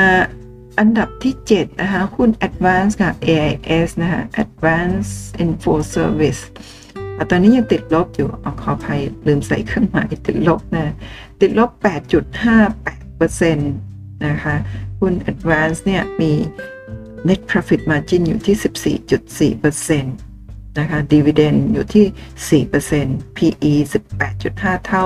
[0.78, 5.10] อันดับที่ 7 นะคะหุ้น Advance ค่ะ AIS นะคะ Advance
[5.44, 6.42] Info Service
[7.30, 10.94] ตอนนี้ยังติดลบอยู่อขออภัยลืมใส่เครื่องหมายติดลบนะ
[11.40, 13.58] ติดลบ 8.58%น
[14.26, 14.54] นะคะ
[15.00, 16.32] หุ้น Advance เนี่ยมี
[17.28, 18.56] net profit margin อยู่ที่
[19.60, 20.04] 14.4%
[20.78, 23.72] นะคะ dividend อยู่ที่ 4% PE
[24.30, 25.04] 18.5 เท่า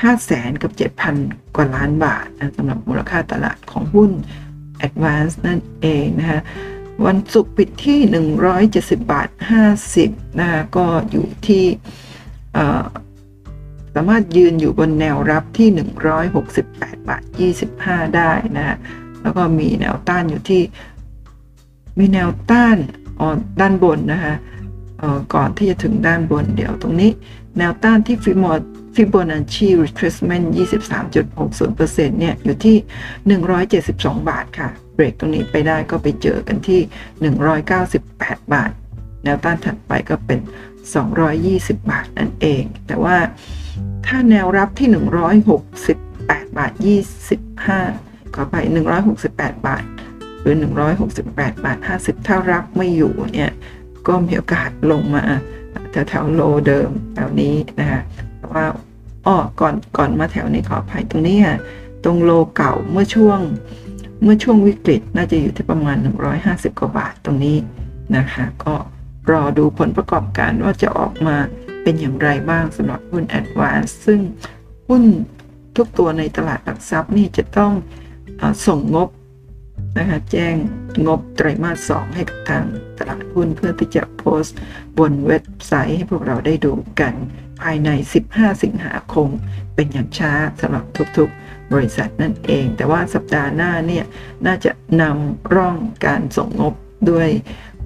[0.00, 0.72] 5 0 0แสนกับ
[1.14, 4.10] 7,000 กว่าล้านบาทนะสำหรับมูลค่าตลาดของหุ้น
[4.86, 6.40] Advance นั่นเองนะคะ
[7.06, 8.00] วันศุกร์ปิดที่
[8.56, 9.28] 170 บาท
[9.84, 11.64] 50นะคะก็อยู่ที่
[13.94, 15.68] สามารถยืนอยู่บนแนวรับที่
[16.38, 17.22] 168 บาท
[17.68, 18.76] 25 ได้นะ
[19.22, 20.62] แล้วก็มีแนวต้านอยู่ที่
[21.98, 22.76] มีแนวต้าน
[23.60, 24.34] ด้านบนนะคะ
[25.34, 27.10] ก่อนที่จะถึงด้านบนเดี๋ยวตรงนี้
[27.58, 28.44] แนวต้านที่ฟิโม
[28.94, 30.46] ฟิโบนัชชี retracement
[31.26, 32.76] 23.60%เนี่ย อยู่ที่
[33.56, 36.80] 172 บาทค่ะ เบรกตรงนี้ไปได้ก็ไปเจอกันที่
[37.86, 38.70] 198 บาท
[39.24, 40.40] แนวต้านถัดไปก็เป็น
[41.14, 43.16] 220 บาทนั่นเอง แต่ว่า
[44.06, 44.88] ถ้าแนวรับที่
[45.72, 46.72] 168 บาท
[47.52, 48.56] 25 ขอไป
[49.12, 49.84] 168 บาท
[50.46, 50.56] รือ
[51.06, 53.50] 168บาท50 ถ้ารับไม่อยู่เนี่ย
[54.06, 55.24] ก็มีโอกาสลงมา
[55.90, 58.00] แถวแถวโลเดิมแถวนี้นะคะ
[58.38, 58.64] แต่ว่า
[59.26, 61.56] อ้อก่อนก่อนมาแถวนี้ขออภัยตรงนี้ค่ะ
[62.04, 63.38] ตรงโลเก่าเมื่อช่วง
[64.22, 65.96] เมื่อช่วงวิกฤตน่าจะอยู่ที่ประมาณ
[66.38, 67.56] 150 กว่าบาทตรงนี้
[68.16, 68.74] นะคะก็
[69.30, 71.36] รอดูผลประกอบการว่าจะออกมา
[71.82, 74.20] เป็นอย่างไรบ้างสำหรับหุ้น Advance ซึ่ง
[74.88, 75.02] หุ้น
[75.76, 77.72] ทุกตัวในตลาดหลักทรัพย์นี่จะต้อง
[78.40, 79.08] อส่งงบ
[79.98, 80.54] นะคะแจ้ง
[81.06, 82.64] งบไตรมาส 2 ให้กับทาง
[82.98, 84.56] ตลาดหุ้นเพื่อที่จะโพสต์
[84.98, 87.14] บนเว็บไซต์ให้พวกเราได้ดูกัน
[87.60, 87.90] ภายใน
[88.26, 89.28] 15 สิงหาคม
[89.74, 90.84] เป็นอย่างช้าสำหรับ
[91.16, 94.04] ทุกๆ บริษัทนั่นเอง แต่ว่าสัปดาห์หน้าเนี่ย
[94.46, 96.74] น่าจะนำร่องการส่งงบ
[97.10, 97.28] ด้วย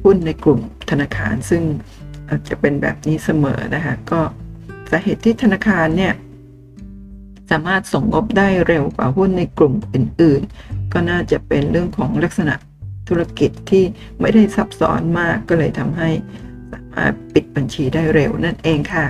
[0.05, 1.63] หุ้นในกลุ่มธนาคาร ซึ่ง
[2.49, 4.21] จะเป็นแบบนี้เสมอนะคะก็
[4.91, 6.15] สาเหตุที่ธนาคารเนี่ย
[7.51, 12.55] สามารถส่งงบได้เร็วกว่าหุ้นในกลุ่มอื่นๆ ก็น่าจะเป็นเรื่องของลักษณะ
[13.09, 13.85] ธุรกิจที่
[14.21, 16.09] ไม่ได้ซับซ้อนมากก็เลยทำให้
[16.73, 19.07] สามารถปิดบัญชีได้เร็วนั่นเองค่ะ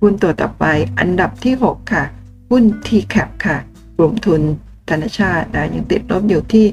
[0.00, 0.64] หุ้นตัวต่อไป
[0.98, 2.04] อันดับที่ 6 ค่ะ
[2.50, 3.56] หุ้น TCAP ค่ะ
[3.96, 4.42] กลุ่มทุน
[4.88, 6.66] ธนชาตินะยังติดลบอยู่ที่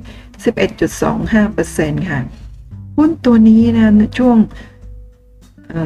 [1.12, 2.20] 11.25%ค่ะ
[2.98, 4.38] หุ้นตัวนี้นะช่วง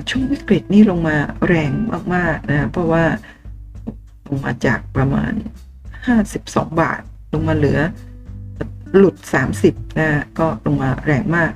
[0.09, 1.71] ช่วงวิกฤตนี่ลงมาแรง
[2.15, 3.03] มากๆนะเพราะว่า
[4.27, 5.33] ลงมาจากประมาณ
[6.05, 7.01] 52 บาท
[7.33, 7.79] ลงมาเหลือ
[8.97, 9.15] หลุด
[9.61, 11.51] 30นะก็ลงมาแรงมาก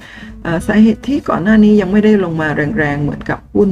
[0.67, 2.47] สาเหตุที่ก่อนหน้านี้ยังไม่ได้ลงมา
[2.77, 3.71] แรงๆ เหมือนกับหุ้น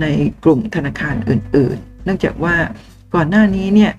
[0.00, 0.06] ใน
[0.44, 2.56] กลุ่มธนาคารอื่นๆ เนื่องจากว่า
[3.14, 3.92] ก่อนหน้านี้เนี่ย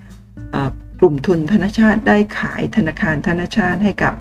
[1.00, 4.14] กลุ่มทุนธนชาติได้ขายธนาคารธนชาติให้กับ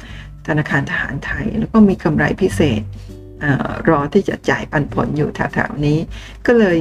[0.48, 2.83] ธนาคารทหารไทย แล้วก็มีกำไรพิเศษ
[3.42, 3.44] อ
[3.88, 5.98] รอที่จะจ่ายปันผลอยู่แถวๆนี้
[6.46, 6.79] ก็เลย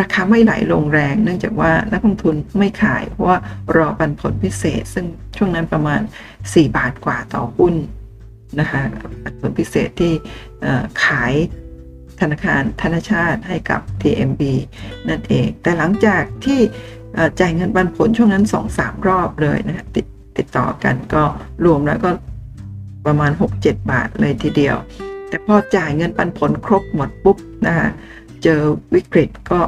[0.00, 3.38] ราคาไม่ไหลลงแรง เนื่องจากว่านักลงทุนไม่ขาย เพราะว่า
[3.76, 6.00] รอปันผลพิเศษ ซึ่งช่วงนั้นประมาณ
[6.38, 7.74] 4 บาทกว่าต่อหุ้น
[8.60, 8.82] นะคะ
[9.22, 10.12] ปันผลพิเศษที่
[11.04, 11.34] ขาย
[12.20, 14.42] ธนาคารธนาชาติให้กับ TMB
[15.08, 16.60] นั่นเอง แต่หลังจากที่
[17.40, 18.44] จ่ายเงินปันผลช่วงนั้น
[18.76, 20.06] 2-3 รอบเลยนะติด
[20.38, 21.22] ติดต่อกันก็
[21.64, 22.10] รวมแล้วก็
[23.06, 24.76] ประมาณ 6-7 บาทเลยทีเดียว
[25.28, 27.88] แต่พอจ่ายเงินปันผลครบหมดปุ๊บนะคะ
[28.42, 28.60] เจอ
[28.94, 29.60] วิกฤตก็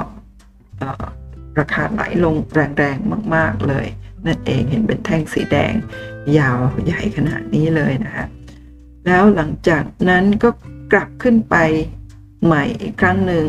[1.59, 3.87] ราคาไหลลงแรงๆ มาก ๆ เลย
[4.26, 5.72] นั่นเองเห็นเป็นแท่งสีแดง
[6.38, 8.26] ยาวใหญ่ขนาดนี้เลยนะคะ
[9.06, 10.50] แล้วหลังจากนั้นก็
[10.92, 11.56] กลับขึ้นไป
[12.44, 13.46] ใหม่อีกครั้งหนึ่ง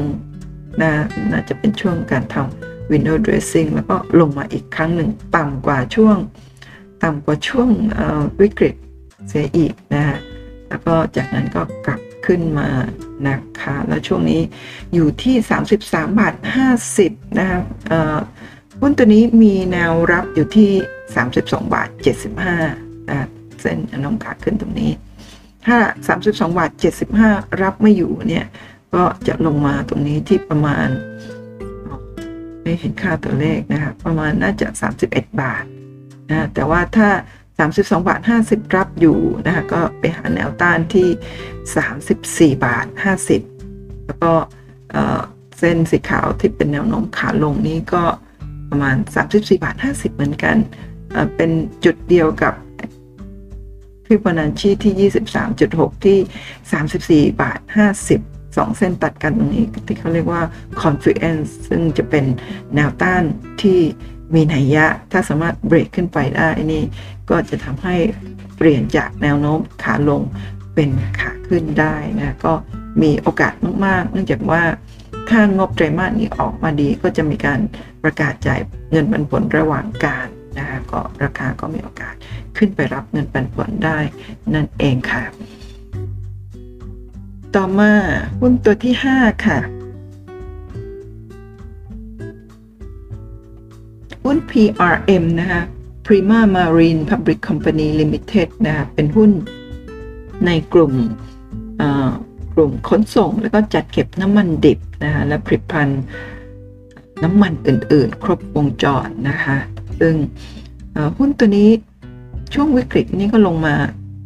[0.82, 0.92] นะ
[1.32, 6.18] น่าจะเป็นช่วงการทำ window dressing แล้วก็ลงมาอีกครั้งหนึ่งต่ำกว่าช่วง
[7.04, 7.70] ต่ำกว่าช่วง
[8.42, 8.76] วิกฤต
[9.28, 10.20] เสียอีกนะฮะ
[10.70, 12.70] แล้วก็จากนั้นก็กลับ ขึ้นมา
[13.28, 14.42] นะคะ แล้วช่วงนี้
[14.94, 15.36] อยู่ที่
[15.78, 16.36] 33บาท
[16.86, 17.64] 50 นะครับ
[18.82, 20.72] หุ้นตัวนี้มีแนวรับอยู่ที่
[21.22, 21.90] 32 บาท
[22.50, 23.28] 75นะ
[23.62, 24.92] เส้นน้องขาขึ้นตรงนี้
[25.66, 25.78] ถ้า
[26.18, 26.72] 32 บาท
[27.16, 28.46] 75 รับไม่อยู่เนี่ย
[28.94, 30.88] ก็จะลงมาตรงนี้ที่ประมาณ
[32.62, 34.68] ไม่เห็นค่าตัวเลขนะครับ ประมาณน่าจะ
[35.04, 35.64] 31 บาท
[36.30, 37.10] นะแต่ว่าถ้า
[37.60, 42.86] 32 บาท 50 รับอยู่นะคะก็ไปหาแนวต้านที่ 34 บาท
[43.46, 44.34] 50 แล้วก็
[45.60, 48.04] เส้นสีขาวที่เป็นแนวโน้มขาลงนี้ก็
[48.70, 48.96] ประมาณ
[49.30, 50.58] 34 บาท 50 เหมือนกัน
[51.36, 51.52] เป็น
[51.86, 52.54] จุดเดียวกับ
[54.06, 55.12] ฟิบอนัชชีที่
[55.56, 60.42] 23.6 ที่ 34 บาท 50 2 เส้นตัดกันตรงนี้ที่เขาเรียกว่า
[60.82, 62.26] confluence ซึ่งจะเป็น
[62.76, 63.24] แนวต้าน
[63.62, 63.80] ที่
[64.36, 66.84] มีนัยยะ ถ้าสามารถเบรกขึ้นไปได้นี่
[67.30, 67.96] ก็จะทำให้
[68.58, 70.22] เปลี่ยนจากแนวโน้มขาลง
[70.76, 70.90] เป็น
[71.20, 72.54] ขาขึ้นได้นะก็
[73.02, 73.54] มีโอกาส
[73.86, 74.64] มากๆ เนื่องจากว่า
[75.30, 77.60] ถ้างบไตรมาสนี้ออกมาดีก็จะมีการ
[78.04, 78.60] ประกาศจ่าย
[78.92, 82.16] เงินปันผลระหว่างการนะคะก็ราคาก็มีโอกาส
[82.58, 84.00] ขึ้นไปรับเงินปันผลได้
[84.54, 85.24] นั่นเองค่ะ
[87.56, 87.92] ต่อมา
[88.40, 89.60] หุ้นตัวที่ 5 ค่ะ
[94.24, 95.62] หุ้น PRM นะคะ
[96.06, 99.32] Prima Marine Public Company Limited นะคะเป็นหุ้น
[100.46, 100.94] ในกลุ่ม
[102.56, 106.02] กลุ่มขนส่ง แล้วก็จัดเก็บน้ำมันดิบนะคะและผลิตภัณฑ์
[107.24, 109.58] น้ำมันอื่นๆ ครบวงจรนะคะ
[110.00, 110.16] ซึ่ง
[111.18, 111.70] หุ้นตัวนี้
[112.54, 113.76] ช่วงวิกฤตนี้ก็ลงมา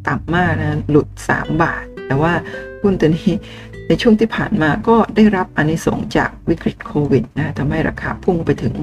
[0.08, 2.34] ต่ำมากนะหลุด 3 บาท แต่ว่า
[2.82, 3.32] หุ้นตัวนี้
[3.88, 8.74] ในช่วงที่ผ่านมาก็ได้รับอนิสงจากวิกฤตโควิดนะทำให้ราคาพุ่งไปถึง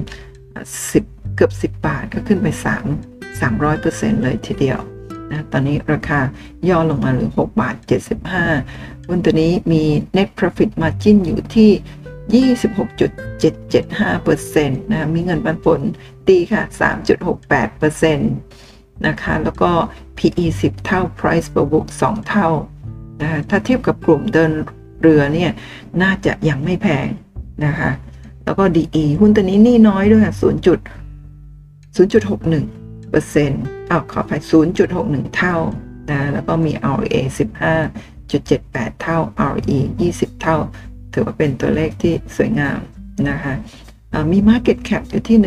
[0.91, 2.55] 10 เกือบ 10 บาทก็ขึ้นไป 3
[3.41, 4.79] 300%เลยทีเดียว
[5.31, 6.19] นะตอนนี้ราคา
[6.69, 7.75] ย่อลงมาเหลือ 6 บาท
[8.41, 9.83] 75หุ้นตัวนี้มี
[10.17, 11.71] net profit margin อยู่ที่
[12.33, 15.79] 26.775%นะมีเงินปันผล
[16.29, 16.61] ดีค่ะ
[17.43, 19.71] 3.68%นะคะแล้วก็
[20.17, 22.47] PE 10 เท่า Price per book 2 เท่า
[23.21, 24.51] นะถ้าเทียบกับกลุ่มเดิน
[25.01, 25.51] เรือเนี่ย
[26.01, 27.07] น่าจะยังไม่แพง
[27.65, 27.89] นะคะ
[28.45, 34.31] แล้วก็ DE หุ้นตัวนี้นี่น้อยด้วยค่ะ0.0.61เปอร์เซ็นต์อ้าวขอไป
[34.83, 35.57] 0.61 เท่า
[36.09, 37.15] นะแล้วก็มี ROA
[37.89, 39.19] 15.78 เท่า
[39.53, 39.77] RE
[40.09, 40.57] 20 เท่า
[41.13, 42.79] ถือว่าเป็นตัวเลขที่สวยงาม
[43.29, 43.53] นะคะ
[44.31, 45.37] มี Market Cap อยู่ที่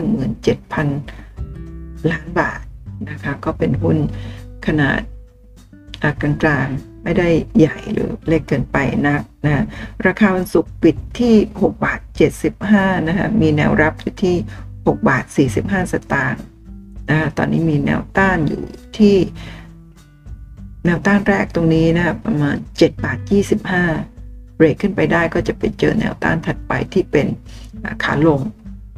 [1.16, 2.60] 17,000 ล้านบาท
[3.10, 3.98] นะคะ ก็เป็นหุ้น
[4.66, 5.00] ขนาด
[6.20, 8.76] กลางๆ ไม่ได้ใหญ่หรือเล็กเกินไป
[9.08, 9.64] นักนะ
[10.06, 12.00] ราคาวันศุกร์ปิดที่ 6 บาท
[12.52, 14.36] 75 นะคะมีแนวรับอยู่ที่
[14.70, 15.24] 6 บาท
[15.58, 16.42] 45 สตางค์
[17.10, 18.62] นะตอนนี้มีแนวต้านอยู่
[18.98, 19.16] ที่
[20.84, 23.18] แนวต้านแรกตรงนี้นะประมาณ 7 บาท
[23.86, 27.26] 25 เบรกขึ้นไปได้ก็จะไปเจอแนวต้านถัดไปที่เป็น
[28.04, 28.40] ขาลง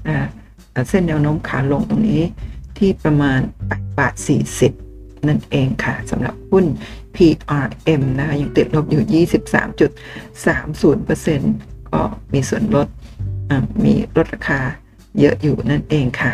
[0.08, 0.28] นะ
[0.88, 2.22] เส้นแนวโน้มขาลงตรงนี้
[2.78, 3.40] ที่ประมาณ
[3.70, 4.14] 8 บาท
[4.70, 6.64] 40 นั่นเองค่ะสำหรับหุ้น
[7.18, 12.02] PRM นะคะยังติดลบอยู่ 23.30%ก็
[12.32, 12.88] มีส่วนลด
[13.84, 14.60] มีลดราคา
[15.18, 16.32] เยอะอยู่นั่นเองค่ะ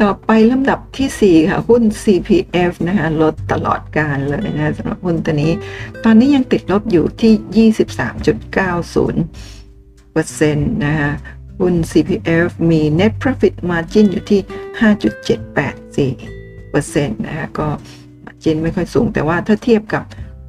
[0.00, 5.52] ต่อไปลำดับที่ 4 ค่ะ หุ้น CPF นะคะลดตลอดการเลยนะสำหรับหุ้นตัวนี้
[6.04, 7.66] ตอนนี้ยังติดลบอยู่ที่
[10.52, 11.10] 23.90%นะคะ
[11.60, 14.40] หุ้น CPF มี net profit margin อยู่ที่
[16.34, 16.37] 5.784
[17.26, 17.68] นะคะก็
[18.24, 20.04] margin ไม่ค่อยสูง แต่ว่าถ้าเทียบกับ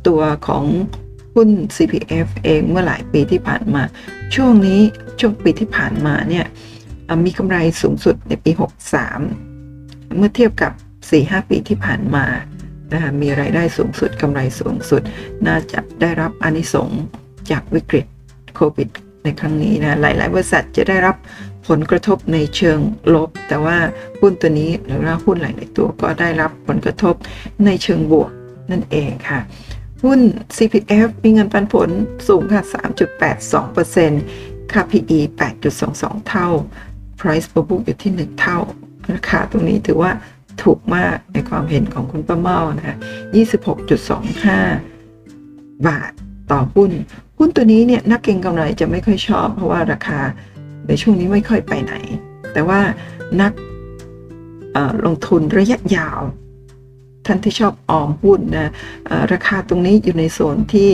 [0.08, 0.64] ตัวของ
[1.36, 3.84] หุ้น CPF เองเมื่อหลายปีที่ผ่านมา
[4.36, 4.80] ช่วงนี้
[5.20, 6.46] ช่วงปีที่ผ่านมาเนี่ย
[7.26, 8.52] มีกำไรสูงสุดในปี
[9.34, 10.72] 63 เมื่อเทียบกับ
[11.12, 12.26] 4-5 ปีที่ผ่านมา
[12.94, 15.02] นะคะมีรายได้สูงสุดกำไรสูงสุด
[15.48, 16.90] น่าจะได้รับอนิสง
[17.52, 18.06] จากวิกฤต
[18.56, 18.90] โควิด
[19.24, 21.16] ในครั้งนี้นะหลาย ๆ บริษัทจะได้รับ
[21.70, 22.80] ผลกระทบในเชิง
[23.14, 23.78] ลบ แต่ว่า
[24.20, 27.16] หุ้นตัวนี้หรือว่าหุ้นหลาย ๆ ตัวก็ได้รับผลกระทบ
[27.66, 28.32] ในเชิงบวก
[28.72, 29.40] นั่นเองค่ะ
[30.04, 30.20] หุ้น
[30.58, 31.90] CPF มีเงินปันผล
[32.28, 32.64] สูงค่ะ
[33.88, 35.20] 3.82%ค่า PE
[35.74, 36.48] 8.22 เท่า
[37.20, 38.58] price per book อยู่ที่ 1 เท่า
[39.14, 40.12] ราคาตรงนี้ถือว่า
[40.64, 42.96] ถูกมากในความเห็นของคุณป้าเมานะคะ
[43.82, 46.12] 26.25 บาท
[46.52, 46.92] ต่อหุ้น
[47.38, 50.20] หุ้นตัวนี้เนี่ยนักเก็งกำไรจะไม่ค่อยชอบเพราะว่าราคา
[50.90, 51.94] ในช่วงนี้ไม่ค่อยไปไหน
[52.54, 52.80] แต่ว่า
[53.42, 53.54] นัก
[55.06, 56.20] ลงทุนระยะยาว
[57.26, 58.72] ท่านที่ชอบออมหุ้นนะ
[59.34, 60.90] ราคาตรงนี้อยู่ในโซนที่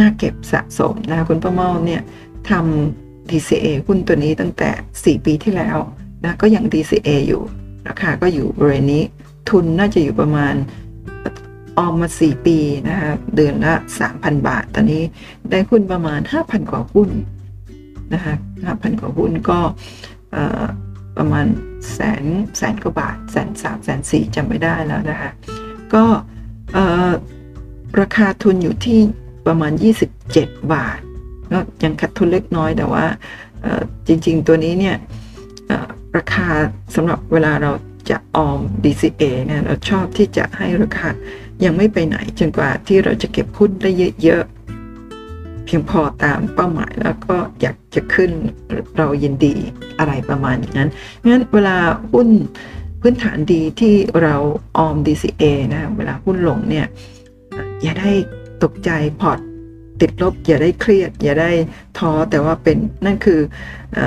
[0.00, 2.02] น่าเก็บสะสมนะคุณป้าเมาเนี่ย
[2.50, 4.70] ทำ DCA หุ้นตัวนี้ตั้งแต่
[5.18, 5.78] 4 ปีที่แล้ว
[6.24, 7.42] นะก็ยัง DCA อยู่
[7.88, 9.02] ราคาก็อยู่บริเวณนี้
[9.48, 10.54] ทุนน่าจะอยู่ประมาณ
[11.78, 13.74] ออมมา 4 ปีนะคะเดือนละ
[14.10, 15.02] 3,000 บาท ตอนนี้
[15.50, 17.08] ได้หุ้นประมาณ 5,000 กว่าหุ้น
[18.14, 18.34] นะคะ
[18.66, 19.58] 5,000กว่าหุ้นก็
[21.16, 21.46] ประมาณ
[21.92, 22.24] แสน
[22.58, 25.30] แสนกว่าบาทแสนสามแสนสี่จำไม่ได้แล้วนะคะ
[25.94, 26.04] ก็
[28.00, 28.98] ราคาทุนอยู่ที่
[29.46, 29.72] ประมาณ
[30.22, 30.98] 27 บาท
[31.52, 33.04] ก็ยังขาดทุนเล็กน้อยแต่ว่า
[34.06, 34.96] จริง ๆ ตัวนี้เนี่ย
[36.16, 36.48] ราคา
[36.94, 37.70] สำหรับเวลาเรา
[38.10, 41.08] จะออม DCA เนี่ยเราชอบที่จะให้ราคา
[41.64, 43.90] ยังไม่ไปไหน จนกว่าที่เราจะเก็บหุ้นได้
[44.24, 44.44] เยอะ
[45.66, 48.30] เพียงพอตามเป้าหมายแล้วก็อยากจะขึ้น
[48.96, 49.54] เรายินดี
[49.98, 50.90] อะไรประมาณอย่างนั้น
[51.30, 51.76] งั้นเวลา
[52.12, 52.28] หุ้น
[53.00, 54.34] พื้นฐานดีที่เรา
[54.76, 56.86] ออม DCA นะเวลาหุ้นลงเนี่ย
[57.82, 58.12] อย่าได้
[58.62, 59.38] ตกใจพอร์ต
[60.00, 61.50] ติดลบ อย่าได้เครียด อย่าได้
[61.98, 63.40] ท้อแต่ว่าเป็นนั่นคือ
[63.96, 63.98] อ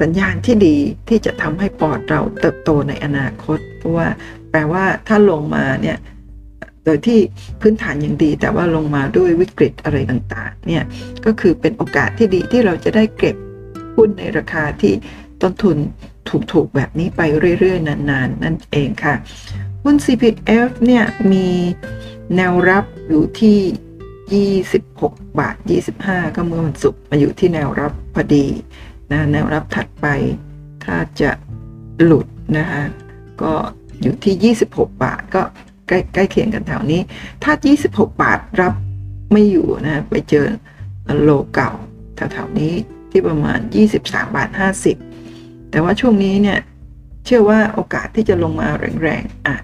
[0.00, 0.76] สัญญาณที่ดี
[1.08, 4.08] ที่จะทำให้ปอดเราเติบโตในอนาคต เพราะว่า
[4.50, 5.96] แปลว่าถ้าลงมาเนี่ย
[6.88, 7.20] โดยที่
[7.60, 10.84] พื้นฐานยังดี แต่ว่าลงมาด้วยวิกฤตอะไรต่างๆเนี่ย
[11.24, 13.36] ก็คือเป็นโอกาสที่ดีที่เราจะได้เก็บ
[13.96, 14.92] หุ้นในราคาที่
[15.42, 15.76] ต้นทุน
[16.52, 17.20] ถูกๆแบบนี้ไป
[17.58, 19.14] เรื่อยๆ นานๆนนนั่นเองค่ะ
[19.84, 21.46] หุ้น CPF เนี่ยมี
[22.36, 25.56] แนวรับอยู่ที่ 26 บาท
[25.96, 28.46] 25 ก็เมื่อวันศุกร์มาอยู่ที่แนวรับพอดี
[29.12, 30.06] นะแนวรับถัดไป
[30.84, 31.30] ถ้าจะ
[32.04, 32.26] หลุด
[32.58, 32.82] นะคะ
[33.42, 33.52] ก็
[34.02, 35.42] อยู่ที่ 26 บาทก็
[35.88, 37.00] ใกล้ใกล้เคียงกันแถวนี้
[37.44, 37.52] ถ้า
[37.86, 38.74] 26 บาทรับ
[39.32, 40.46] ไม่อยู่นะไปเจอ
[41.22, 41.70] โลเก่า
[42.16, 42.72] แถวๆนี้
[43.10, 43.58] ที่ประมาณ
[43.96, 44.48] 23 บาท
[45.10, 46.58] 50 แต่ว่าช่วงนี้เนี่ย
[47.24, 48.68] เชื่อว่าโอกาสที่จะลงมา
[49.02, 49.62] แรงๆอาจ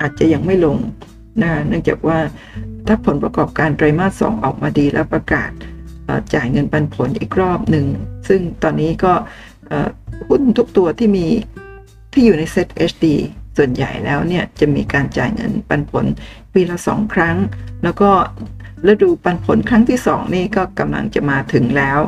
[0.00, 0.78] อาจจะยังไม่ลง
[1.42, 2.18] นะเนื่องจากว่า
[2.86, 5.50] ถ้าผลประกอบการไตรมาสสออกมาดีแล้วประกาศ
[6.34, 7.86] จ่ายเงินปันผลอีกรอบหนึ่ง
[8.28, 9.12] ซึ่งตอนนี้ก็
[10.28, 11.26] หุ้นทุกตัวที่มี
[12.12, 13.06] ที่อยู่ในเซ็ต HD
[13.56, 16.04] ส่วนใหญ่แล้วเนี่ยจะมีการจ่ายเงินปันผล
[16.52, 17.36] ปีละสองครั้ง
[17.82, 18.10] แล้วก็
[18.88, 21.98] ฤดูปันผลครั้งที่สองนี่ก็กำลังจะมาถึงแล้ว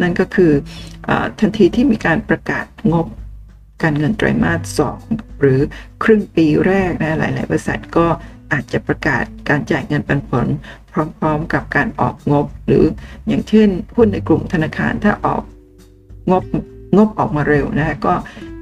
[0.00, 0.52] นั่นก็คือ
[1.08, 3.06] อทันทีที่มีการประกาศงบ
[3.82, 4.98] การเงินไตรมาสสอง
[5.40, 5.60] หรือ
[6.02, 8.06] ครึ่งปีแรกนะหลาย ๆ บริษัทก็
[8.52, 10.46] อาจจะประกาศการจ่ายเงินปันผล
[10.92, 12.84] พร้อม ๆ กับการออกงบ หรือ
[13.28, 15.42] อย่างเช่นหุ้นในกลุ่มธนาคารถ้าออก
[16.30, 16.44] งบ
[16.96, 18.14] งบออกมาเร็วนะก็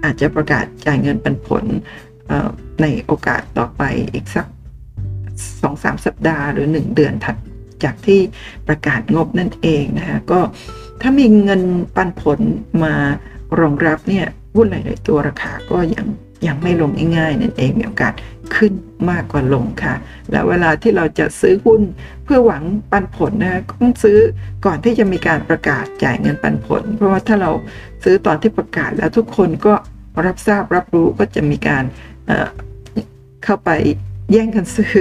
[0.05, 1.65] อาจจะประกาศจ่ายเงินปันผล
[2.83, 3.83] ในโอกาสต่อไป
[4.15, 4.47] อีกสัก
[5.63, 7.37] สองสามสัปดาห์หรือ 1 เดือนถัด
[7.85, 8.21] จากที่
[8.69, 10.41] ประกาศงบนั่นเองนะคะก็
[11.01, 11.63] ถ้ามีเงิน
[11.97, 12.41] ปันผล
[12.85, 12.95] มา
[13.61, 16.07] รองรับเนี่ยหุ้นหลาย ๆ ตัวราคาก็ยัง
[16.47, 18.15] ยังไม่ลงง่ายๆนั่นเองมีโอกาส
[18.55, 18.73] ขึ้น
[19.11, 19.95] มากกว่าลงค่ะ
[20.31, 21.83] แล้วเวลาที่เราจะซื้อหุ้น
[22.25, 24.19] เพื่อหวังปันผลนะต้องซื้อ
[24.67, 27.51] ก่อนที่จะมีการประกาศจ่ายเงินปันผล เพราะว่าถ้าเรา
[28.05, 29.75] ซื้อตอนที่ประกาศแล้วทุกคนก็
[30.27, 31.85] รับทราบรับรู้ก็จะมีการ
[33.45, 33.71] เข้าไป
[34.33, 34.95] แย่งกันซื้อ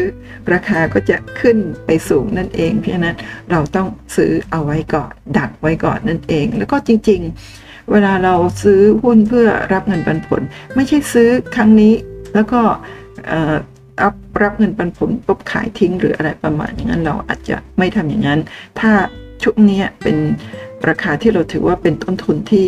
[0.53, 3.17] ราคาก็จะขึ้นไปสูงนั่นเอง เพราะนั้น
[3.51, 7.21] เราต้องซื้อเอาไว้ก่อน ดักไว้ก่อนนั่นเอง แล้วก็จริง
[7.55, 10.41] ๆ เวลาเราซื้อหุ้นเพื่อรับเงินปันผล
[10.75, 11.93] ไม่ใช่ซื้อครั้งนี้
[12.33, 12.61] แล้วก็
[14.01, 18.39] อัพรับเงินปันผลปุ๊บขายทิ้งหรืออะไรประมาณอย่างนั้นเราอาจจะไม่ทำอย่างนั้น
[18.79, 18.91] ถ้า
[19.43, 20.17] ช่วงนี้เป็น
[20.89, 22.63] ราคาที่เราถือว่าเป็นต้นทุนที่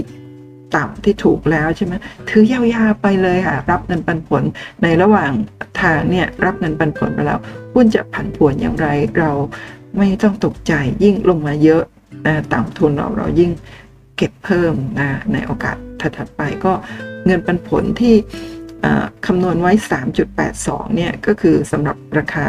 [0.76, 1.94] ต่ำที่ถูกแล้วใช่ไหม
[2.30, 4.44] ถือยาวๆไปเลยค่ะ รับเงินปันผล
[4.84, 5.32] ในระหว่าง
[5.82, 7.40] ทางเนี่ยรับเงินปันผลไปแล้ว
[7.74, 8.88] หุ้นจะผันผวนอย่างไร
[9.20, 9.32] เรา
[9.98, 11.84] ไม่ต้องตกใจยิ่งลงมาเยอะ
[12.26, 13.52] นะต่ำทุนเราเรายิ่ง
[14.18, 15.78] เก็บเพิ่มนะในโอกาส
[16.18, 16.74] ถัดไปก็
[17.26, 18.16] เงินปันผลที่
[19.26, 19.72] คำนวณไว้
[20.34, 22.48] 3.82 เนี่ย ก็คือสำหรับราคา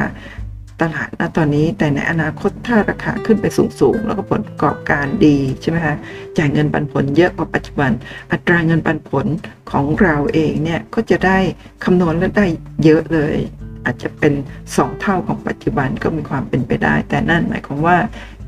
[0.80, 3.46] ตลาดณตอนนี้ แต่ในอนาคตถ้าราคาขึ้นไป
[3.80, 5.96] สูงๆ แล้วก็ผลประกอบการดีใช่ไหมคะ
[6.38, 7.90] จ่ายเงินปันผลเยอะกว่าปัจจุบัน
[8.32, 9.26] อัตราเงินปันผล
[9.70, 11.38] ของเราเองเนี่ยก็จะได้
[11.84, 12.46] คำนวณและได้
[12.84, 13.36] เยอะเลย
[13.84, 14.32] อาจจะเป็น
[14.66, 17.96] 2 เท่าของปัจจุบันก็มีความเป็นไปได้ แต่นั่นหมายความว่า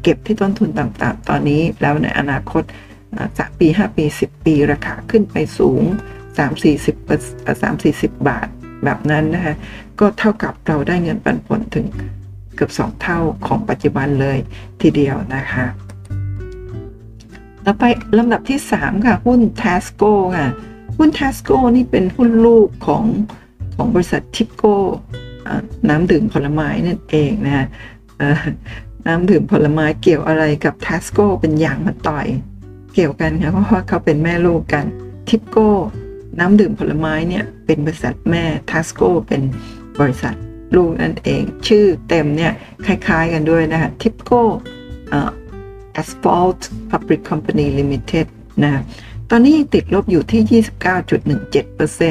[0.02, 2.62] เก็บที่ต้นทุนต่างๆตอนนี้แล้วในอนาคต
[3.38, 5.82] สามปี 5 ปี 10 ปีราคาขึ้นไปสูง
[6.38, 6.94] 3 40
[7.62, 8.48] 3 40 บาท
[8.84, 9.55] แบบนั้นนะคะ
[10.00, 11.86] ก็เท่ากับเราได้เงินปันผลถึง
[12.61, 14.38] กือบ 2 เท่าของปัจจุบันเลย
[14.82, 15.66] ทีเดียวนะคะ
[17.64, 17.84] ต่อไป
[18.18, 20.48] ลำดับที่ 3 ค่ะ หุ้น Tasco ค่ะ
[20.98, 23.04] หุ้น Tasco นี่เป็นหุ้นลูกของ
[23.76, 24.76] ของบริษัททิปโก้
[25.88, 27.66] น้ำดื่มผลไม้นั่นเองนะ
[29.06, 32.26] น้ำดื่มผลไม้เกี่ยวอะไรกับ Tasco เป็นอย่างมาต่อย
[32.94, 34.84] เกี่ยวกันค่ะเพราะว่าเขาเป็นแม่ลูกกัน
[35.28, 35.70] ทิปโก้
[36.38, 39.42] น้ำดื่มผลไม้เนี่ยเป็นบริษัทแม่ทัสโกเป็น
[40.00, 40.34] บริษัท
[40.74, 42.52] ลูกนั่นเอง ชื่อเต็มเนี่ย
[42.86, 44.42] คล้ายๆกันด้วยนะคะทิปโก้
[45.10, 45.30] เอ่อ
[46.00, 46.60] Asphalt
[46.90, 48.26] Public Company Limited
[48.64, 48.82] นะ
[49.30, 50.62] ตอนนี้ติดลบอยู่ที่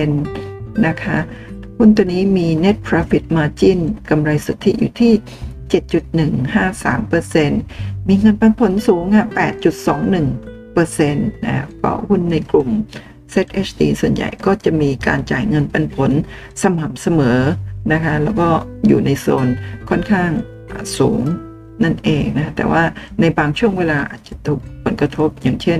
[0.03, 0.07] 29.17%
[0.88, 1.18] นะคะ
[1.78, 3.80] หุ้นตัวนี้มี net profit margin
[4.10, 5.14] กำไรสุทธิอยู่ที่
[5.70, 9.28] 7.153%มีเงินปันผลสูงอะ
[10.16, 12.70] 8.21%นะก็หุ้นในกลุ่ม
[13.34, 16.12] ZHD ส่วนใหญ่ก็จะมีการจ่ายเงินปันผล
[16.62, 17.39] สม่ำเสมอ
[17.94, 18.48] นะคะ แล้วก็
[18.88, 19.48] อยู่ในโซน
[19.90, 20.32] ค่อนข้าง
[20.98, 21.22] สูง
[21.84, 22.84] นั่นเองนะแต่ว่า
[23.22, 25.80] ในบางช่วงเวลาอาจจะถูกผลกระทบอย่างเช่น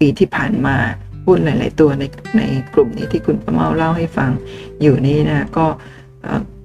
[0.00, 0.76] ปีที่ผ่านมา
[1.26, 2.04] หุ้นหลาย ๆ ตัวใน
[2.36, 2.42] ใน
[2.74, 4.30] กลุ่มนี้ที่คุณประเมาเล่าให้ฟัง
[4.82, 5.66] อยู่นี้นะก็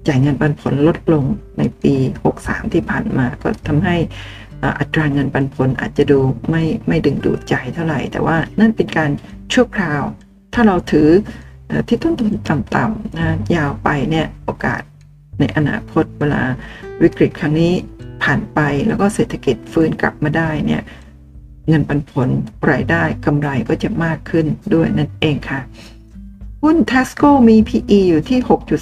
[0.08, 1.26] จ่ายเงินปันผลลดลง
[1.58, 1.94] ในปี
[2.34, 3.96] 63 ที่ผ่านมาก็ทำให้
[4.80, 6.20] อัตราเงินปันผลอาจจะดู
[6.50, 9.12] ไม่ไม่ดึงดูดใจเท่าไหร่ แต่ว่านั่นเป็นการ
[9.54, 10.02] ชั่วคราว
[10.54, 11.10] ถ้าเราถือ
[11.88, 14.82] ที่ต้นทุนต่ำๆนะยาวไปเนี่ยโอกาส
[15.40, 16.42] ในอนาคตเวลา
[17.02, 17.74] วิกฤตครั้งนี้
[18.24, 20.82] ผ่านไปแล้วก็เศรษฐกิจฟื้นกลับมาได้เนี่ย
[21.68, 22.30] เงินปันผล
[22.72, 25.60] รายได้กำไรก็จะมากขึ้นด้วยนั่นเองค่ะ
[26.64, 28.40] หุ้น Tesco มี PE อยู่ที่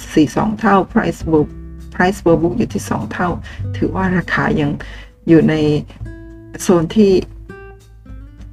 [0.07, 1.47] 6.42 เท่า Price book
[1.93, 3.29] Price per book อยู่ที่ 2 เท่า
[3.77, 4.71] ถือว่าราคายัง
[5.27, 5.55] อยู่ใน
[6.61, 7.13] โซนที่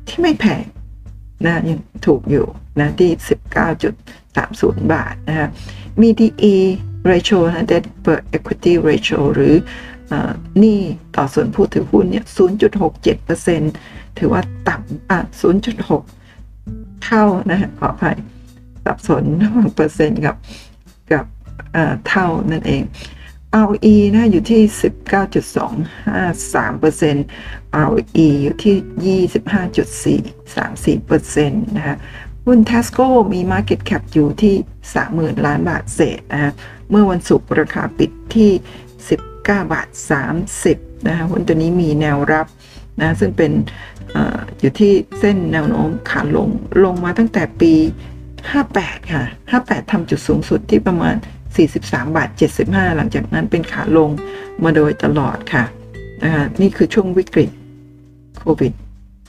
[0.08, 0.64] ที่ไม่แพง
[1.44, 2.46] นะยังถูกอยู่
[2.80, 3.10] นะที่
[4.44, 5.48] 30 บาทนะะ
[6.00, 6.54] มี DE
[7.10, 9.54] ratio นะ debt per equity ratio หรือ
[10.58, 10.80] หนี้
[11.16, 12.24] ต่อส่วนผู้ถือหุ้นเนี่ย
[13.06, 15.18] 0.67%ถือว่าต่ำอะ
[16.10, 18.16] 0.6 เท่านะขออภัย
[18.84, 20.36] สับสนระหว่างเปอร์เซ็นต์กับ
[21.12, 21.24] กับ
[22.08, 22.82] เท่านั่นเอง
[23.62, 24.62] ROE นะอยู่ที่
[27.76, 29.18] 19.253% ROE อยู่ที่
[31.02, 31.96] 25.434%นะคะ
[32.46, 34.54] หุ้น Tesco มี Market Cap อยู่ที่
[34.96, 36.52] 30,000 ล้านบาทเศษนะะ
[36.90, 38.50] เมื่อวันศุกร์ราคาปิดที่
[39.12, 39.88] 19 บาท
[40.46, 42.46] 30นะคะหุ้นตัวนี้มีแนวรับ
[43.00, 43.52] นะซึ่งเป็น
[44.16, 44.18] อ
[44.60, 46.48] อยู่ที่เส้นแนวโน้มขาลง
[46.84, 47.72] ลงมาตั้งแต่ปี
[48.46, 49.22] 58 ค่ะ
[49.58, 51.14] 58ทำจุดสูงสุดที่ประมาณ
[51.60, 52.28] 43 บาท
[52.62, 54.10] 75 หลังจากนั้นเป็นขาลง
[54.64, 55.64] มาโดยตลอดค่ะ
[56.22, 57.50] นะคะนี่คือช่วงวิกฤต
[58.38, 58.72] โควิด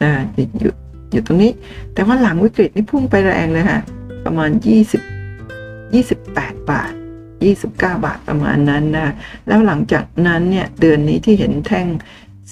[0.04, 0.12] นะ
[0.60, 0.74] อยู่
[1.12, 1.52] อยู่ตรงนี้
[1.94, 3.82] แต่ว่าหลังวิกฤตนี่พุ่งไปแรงเลยค่ะ
[4.26, 4.50] ประมาณ
[5.36, 6.94] 20 28 บาท
[7.40, 9.14] 29 บาทประมาณนั้นนะ
[9.48, 11.88] แล้วหลังจากนั้นเนี่ยเดือนนี้ที่เห็นแท่ง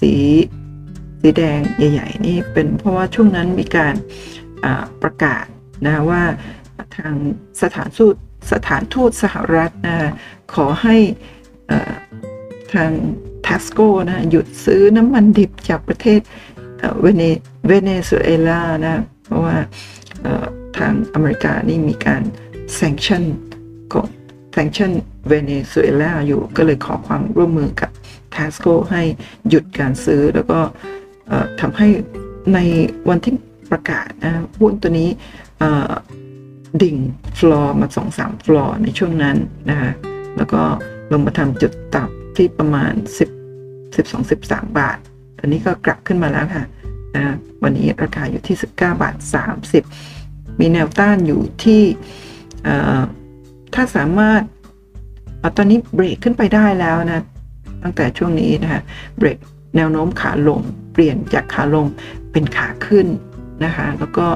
[0.01, 0.14] สี
[1.22, 3.95] สีแดงใหญ่ๆนี่เป็นเพราะว่าช่วงนั้นมีการ
[5.01, 5.45] ประกาศ
[5.86, 6.24] นะว่า
[6.97, 7.14] ทาง
[7.62, 8.16] สถานทูต
[8.51, 10.12] สถานทูตสหรัฐนะ
[10.53, 10.97] ขอให้
[12.74, 12.91] ทาง
[13.45, 13.80] ทัสโก
[14.10, 16.20] นะหยุดซื้อน้ำมันดิบจากประเทศ
[17.01, 17.23] เวเน
[17.67, 18.95] เวเนซุเอลานะ
[19.26, 19.55] เพราะว่า
[20.78, 22.21] ทางอเมริกานี่มีการ
[22.80, 23.23] sanction
[23.93, 24.09] กด
[24.55, 24.91] sanction
[25.28, 27.89] เวเนซุเอลาอยู่ก็เลยขอความร่วมมือกับ
[28.34, 29.01] TASCO ให้
[29.49, 30.59] หยุดการซื้อแล้วก็
[31.61, 31.88] ทำให้
[32.53, 32.59] ใน
[33.09, 33.34] วันที่
[33.71, 35.09] ประกาศนะหุ้นตัวนี้
[36.82, 36.97] ดิ่ง
[37.39, 39.38] ฟลอร์มาสองสามฟลอร์ในช่วงนั้น
[39.69, 39.91] นะคะ
[40.38, 40.61] แล้วก็
[41.11, 44.97] ลงมาทำจุดต่ำที่ประมาณ 10 12 13 บาท
[45.38, 46.63] ตอนนี้ก็กลับขึ้นมาแล้วค่ะ
[47.15, 47.23] นะ
[47.63, 49.15] วันนี้ราคาอยู่ที่ 19 บาท
[49.88, 51.81] 30 มีแนวต้านอยู่ที่
[53.73, 54.41] ถ้าสามารถ
[55.57, 57.23] ตอนนี้เบรกขึ้นไปได้แล้วนะ
[57.83, 58.81] ตั้งแต่ช่วงนี้นะคะ
[59.17, 59.38] เบรก
[59.75, 60.59] แนวโน้มขาลง
[60.93, 61.86] เปลี่ยนจากขาลง
[62.31, 63.07] เป็นขาขึ้น
[63.65, 64.27] นะคะ แล้วก็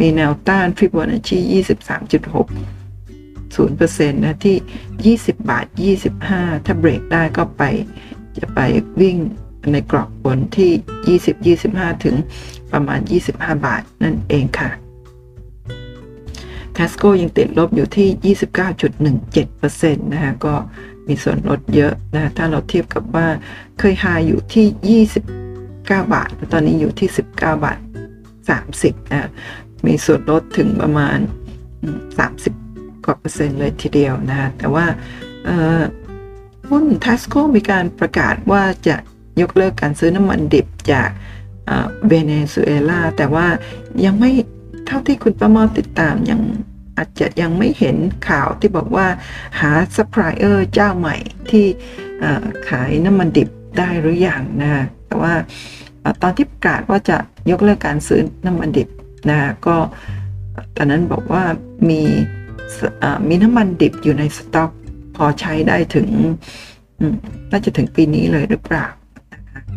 [0.00, 2.46] มีแนวต้านฟิโบนัชชี23.6
[3.56, 5.66] 0%นะที่ 20 บาท
[6.16, 7.62] 25 ถ้าเบรกได้ก็ไป
[8.38, 8.58] จะไป
[9.00, 9.16] วิ่ง
[9.72, 11.18] ในกรอบบนที่
[11.76, 12.16] 20-25 ถึง
[12.72, 13.00] ประมาณ
[13.32, 14.70] 25 บาทนั่นเองค่ะ
[16.76, 18.34] ทัสโกยังติดลบอยู่ที่
[19.46, 20.54] 29.17%นะคะก็
[21.06, 23.26] มีส่วนลดเยอะนะถ้าเราเทียบกับว่า
[23.78, 25.20] เคยหาอยู่ที่ 29
[25.80, 27.78] บาท ตอนนี้อยู่ที่ 19 บาท
[28.44, 29.30] 30นะ
[29.86, 31.18] มีส่วนลดถึงประมาณ
[32.30, 34.86] 30 กว่าเปอร์เซ็นต์เลยทีเดียวนะแต่ว่า
[36.70, 38.96] หุ้น TASCO มีการประกาศว่าจะ
[39.40, 41.08] ยกเลิกการซื้อน้ำมันดิบจาก
[42.08, 43.46] เวเนซุเอลาแต่ว่า
[44.04, 44.30] ยังไม่
[44.86, 46.40] เท่าที่คุณประมอติดตามยัง
[46.96, 47.96] อาจจะยังไม่เห็น
[48.28, 49.06] ข่าวที่บอกว่า
[49.60, 51.16] หาซัพพลายเออร์เจ้าใหม่
[51.50, 51.66] ที่
[52.68, 55.34] ขายน้ำมันดิบได้หรืออยังนะแต่ว่า
[56.22, 57.16] ตอนที่ประกาศว่าจะ
[57.50, 58.88] ยกเลิกการซื้อน้ำมันดิบ
[59.30, 59.76] นะก็
[60.76, 61.44] ตอนนั้นบอกว่า
[61.88, 62.00] มี
[63.28, 64.70] มีน้ำมันดิบอยู่ในสต็อก
[65.16, 66.08] พอใช้ได้ถึง
[67.50, 68.86] น่าจะถึงปีนี้เลยหรือเปล่า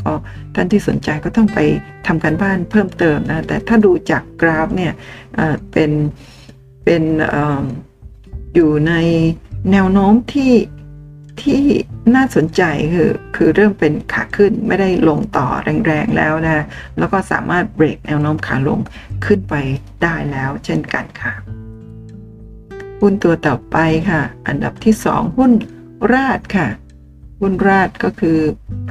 [0.04, 0.14] ก็
[0.56, 1.60] ท่านที่สนใจก็ต้องไป
[2.08, 4.94] ทำการบ้านเพิ่มเติมนะแต่ถ้าดูจากกราฟเนี่ย
[5.72, 5.92] เป็น
[6.86, 7.38] เป็นอ
[8.56, 8.94] อยู่ใน
[9.72, 10.54] แนวโน้มที่
[11.42, 11.64] ที่
[12.16, 15.48] น่าสนใจคือคือเริ่มเป็นขาขึ้นไม่ได้ลงต่อ
[15.86, 16.66] แรงๆแล้วนะ
[16.98, 18.80] แล้วก็สามารถเบรกแนวโน้มขาลง
[19.26, 19.56] ขึ้นไป
[20.04, 21.34] ได้แล้วเช่นกันค่ะ
[23.00, 23.78] หุ้นตัวต่อไป
[24.10, 25.52] ค่ะ อันดับที่ 2 หุ้น
[26.14, 26.68] ราดค่ะ
[27.42, 28.38] หุ้นราดก็คือ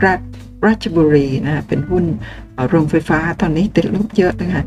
[0.04, 0.20] ราด
[0.66, 2.04] ราชบุรีนะเป็นหุ้น
[2.68, 4.62] โรงไฟฟ้าตอนนี้ติดลบเยอะนะคะ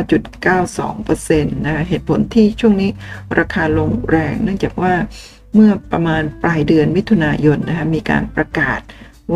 [0.00, 2.90] 29.92%นะเหตุผลที่ช่วงนี้
[3.38, 4.94] ราคาลงแรง เนื่องจากว่า
[5.54, 8.80] เมื่อประมาณปลายเดือนมิถุนายนนะคะมีการประกาศ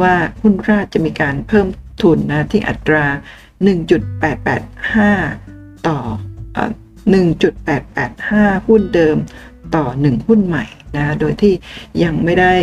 [0.01, 1.67] ว่าหุ้นราชจะมีการเพิ่ม
[2.03, 3.05] ทุนนะที่อัตรา
[4.27, 5.99] 1.885 ต่อ
[7.15, 9.17] 1.885 หุ้นเดิม
[9.75, 11.55] ต่อ 1 หุ้นใหม่ นะโดยที่
[12.05, 12.55] ยังไม่ได้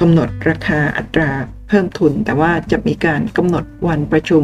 [0.00, 1.30] กำหนดราคาอัตรา
[1.68, 4.42] เพิ่มทุน แต่ว่าจะมีการกำหนดวันประชุม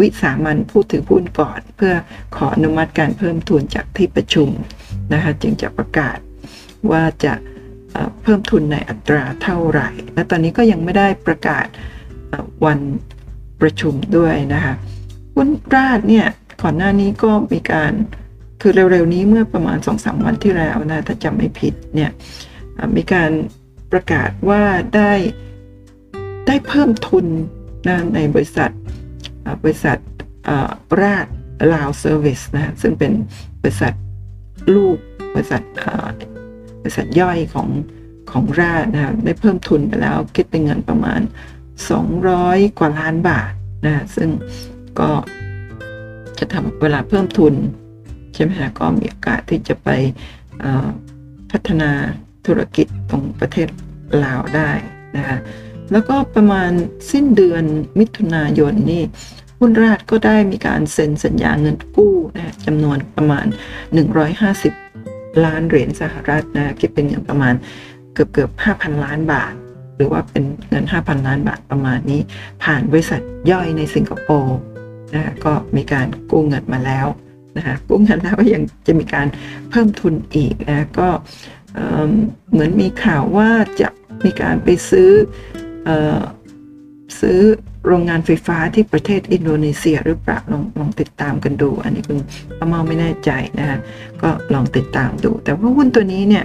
[0.00, 1.94] วิสามันผู้ถือหุ้นก่อน เพื่อ
[2.36, 4.48] ขออนุมัติการเพิ่มทุนจากที่ประชุม
[5.12, 6.18] นะคะจึงจะประกาศ
[6.90, 7.34] ว่าจะ
[8.22, 11.66] เพิ่มทุนในอัตราเท่าไหร่ และตอนนี้ก็ยังไม่ได้ประกาศ
[12.64, 12.78] วัน
[13.60, 14.74] ประชุมด้วยนะคะ
[15.34, 16.26] หุ้น RATCH เนี่ย
[16.62, 17.92] ก่อนหน้านี้ก็มีการ
[18.60, 22.10] คือเร็วๆนี้เมื่อประมาณ2-3วันที่แล้วนะถ้าจำไม่ผิดเนี่ย
[22.96, 23.30] มีการ
[23.92, 24.62] ประกาศว่า
[24.96, 25.12] ได้
[26.46, 27.26] ได้เพิ่มทุน
[27.88, 28.70] นะในบริษัท
[29.62, 29.98] บริษัท
[31.00, 31.26] ราช
[31.74, 33.12] ลาวเซอร์วิสนะซึ่งเป็น
[33.62, 33.94] บริษัท
[34.74, 34.96] ลูก
[35.34, 35.62] บริษัท
[36.82, 37.68] บริษัทย่อยของ
[38.30, 41.20] ของราดนะได้เพิ่มทุนไปแล้ว คิดเป็นเงินประมาณ
[42.00, 43.52] 200 กว่าล้านบาท
[43.86, 44.28] นะซึ่ง
[45.00, 45.10] ก็
[46.38, 47.54] จะทำเวลาเพิ่มทุน
[48.34, 49.88] ใช่ไหมฮะก็มีโอกาสที่จะไป
[51.50, 51.90] พัฒนา
[52.48, 53.68] ธุรกิจตรงประเทศ
[54.24, 54.70] ลาวได้
[55.16, 55.38] นะคะ
[55.92, 56.70] แล้วก็ประมาณ
[57.12, 57.64] สิ้นเดือน
[57.98, 59.02] มิถุนายนนี่
[59.58, 63.46] หุ้นราชก็ได้มีการเซ็นสัญญาเงินกู้นะจำนวนประมาณ
[64.64, 67.54] 150 ล้านเหรียญสหรัฐนะคิดเป็นเงินประมาณ
[68.14, 69.52] เกือบเกือบ5,000 ล้านบาท
[69.96, 72.20] หรือว่าเป็นเงิน 5,000 ล้านบาทประมาณนี้
[72.62, 73.20] ผ่านบริษัท
[73.50, 74.58] ย่อยในสิงคโปร์
[75.14, 77.06] นะก็มีการกู้เงินมาแล้ว
[77.56, 79.26] นะคะกู้เงินแล้วยังจะมีการ
[79.70, 81.08] เพิ่มทุนอีกนะก็
[82.52, 83.50] เหมือนมีข่าวว่า
[83.80, 83.88] จะ
[84.24, 85.10] มีการไปซื้อ
[85.88, 85.90] อ
[87.20, 87.40] ซื้อ
[87.86, 92.18] โรงงานไฟฟ้าที่ประเทศอินโดนีเซียหรือเปล่าลองลองติดตามกันดู อันนี้คุณ
[92.58, 93.78] ป้าเมาไม่แน่ใจนะคะ
[94.22, 96.44] ก็ลองติดตามดู แต่ว่าหุ้นตัวนี้เนี่ย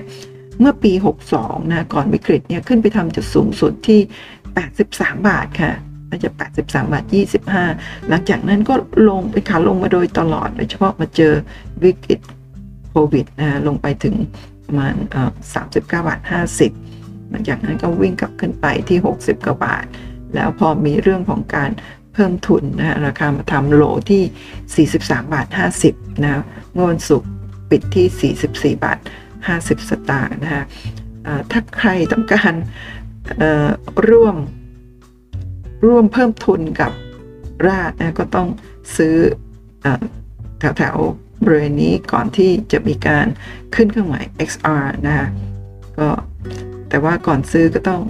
[0.60, 0.94] เมื่อปี
[1.34, 4.00] 62 นะ ก่อนวิกฤตเนี่ยขึ้นไปทำจุดสูงสุดที่
[4.64, 5.72] 83 บาทค่ะ
[6.10, 6.30] น่าจะ
[6.60, 7.04] 83 บาท
[7.56, 8.74] 25 หลังจากนั้นก็
[9.10, 11.34] ลงไปขาลงมาโดยตลอด โดยเฉพาะมาเจอ
[11.84, 12.20] วิกฤต
[12.90, 14.16] โควิดนะลงไปถึง
[14.66, 14.94] ประมาณ
[15.54, 16.20] 39บาท
[16.76, 19.86] 50หลังจากนั้นก็วิ่งกลับขึ้นไปที่ 60กว่าบาท
[20.36, 21.72] แล้วพอมีเรื่องของการ
[22.14, 25.48] เพิ่มทุนนะราคามาทำโลที่ 43 บาท
[25.86, 26.44] 50นะ
[26.74, 27.30] เมื่อวันศุกร์
[27.70, 29.00] ปิดที่ 44 บาท
[29.44, 30.66] 50 สตางค์นะฮะ
[31.52, 32.54] ถ้าใครต้องการ
[34.10, 34.36] ร่วม
[35.86, 36.92] ร่วมเพิ่มทุนกับ
[37.68, 38.48] ราดนะก็ต้อง
[38.96, 39.16] ซื้อ
[40.60, 40.96] แถวแถว
[41.46, 43.26] บริเวณนี้ก่อนที่จะมีการ
[43.76, 45.28] ขึ้นเครื่องหมาย XR นะคะ
[45.98, 46.08] ก็
[46.90, 48.02] แต่ว่าก่อนซื้อก็ต้อง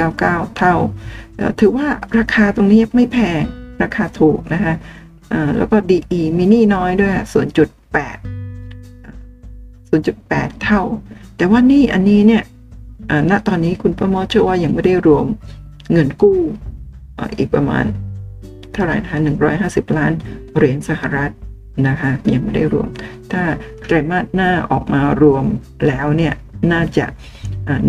[0.00, 0.74] 0.99 เท่า
[1.60, 1.88] ถือว่า
[2.18, 3.42] ราคาตรงนี้ไม่แพง
[3.82, 4.74] ราคาถูกนะคะ
[5.56, 7.12] แล้วก็ DE มินี่น้อยด้วย
[7.56, 10.82] 0.8 0.8 เท่า
[11.36, 12.42] แต่ว่านี่อันนี้เนี่ย
[13.30, 15.26] ณตอนนี้คุณประมอเชื่อว่ายังไม่ได้รวม
[15.92, 16.38] เงินกู้
[17.38, 17.84] อีกประมาณ
[18.72, 19.18] เท่าไหร่นะ
[19.58, 20.12] 150 ล้าน
[20.56, 21.30] เหรียญสหรัฐ
[21.88, 22.88] นะคะยังไม่ได้รวม
[23.32, 23.42] ถ้า
[23.86, 25.44] ไตรมาสหน้าออกมารวม
[25.86, 26.34] แล้วเนี่ย
[26.72, 27.06] น่าจะ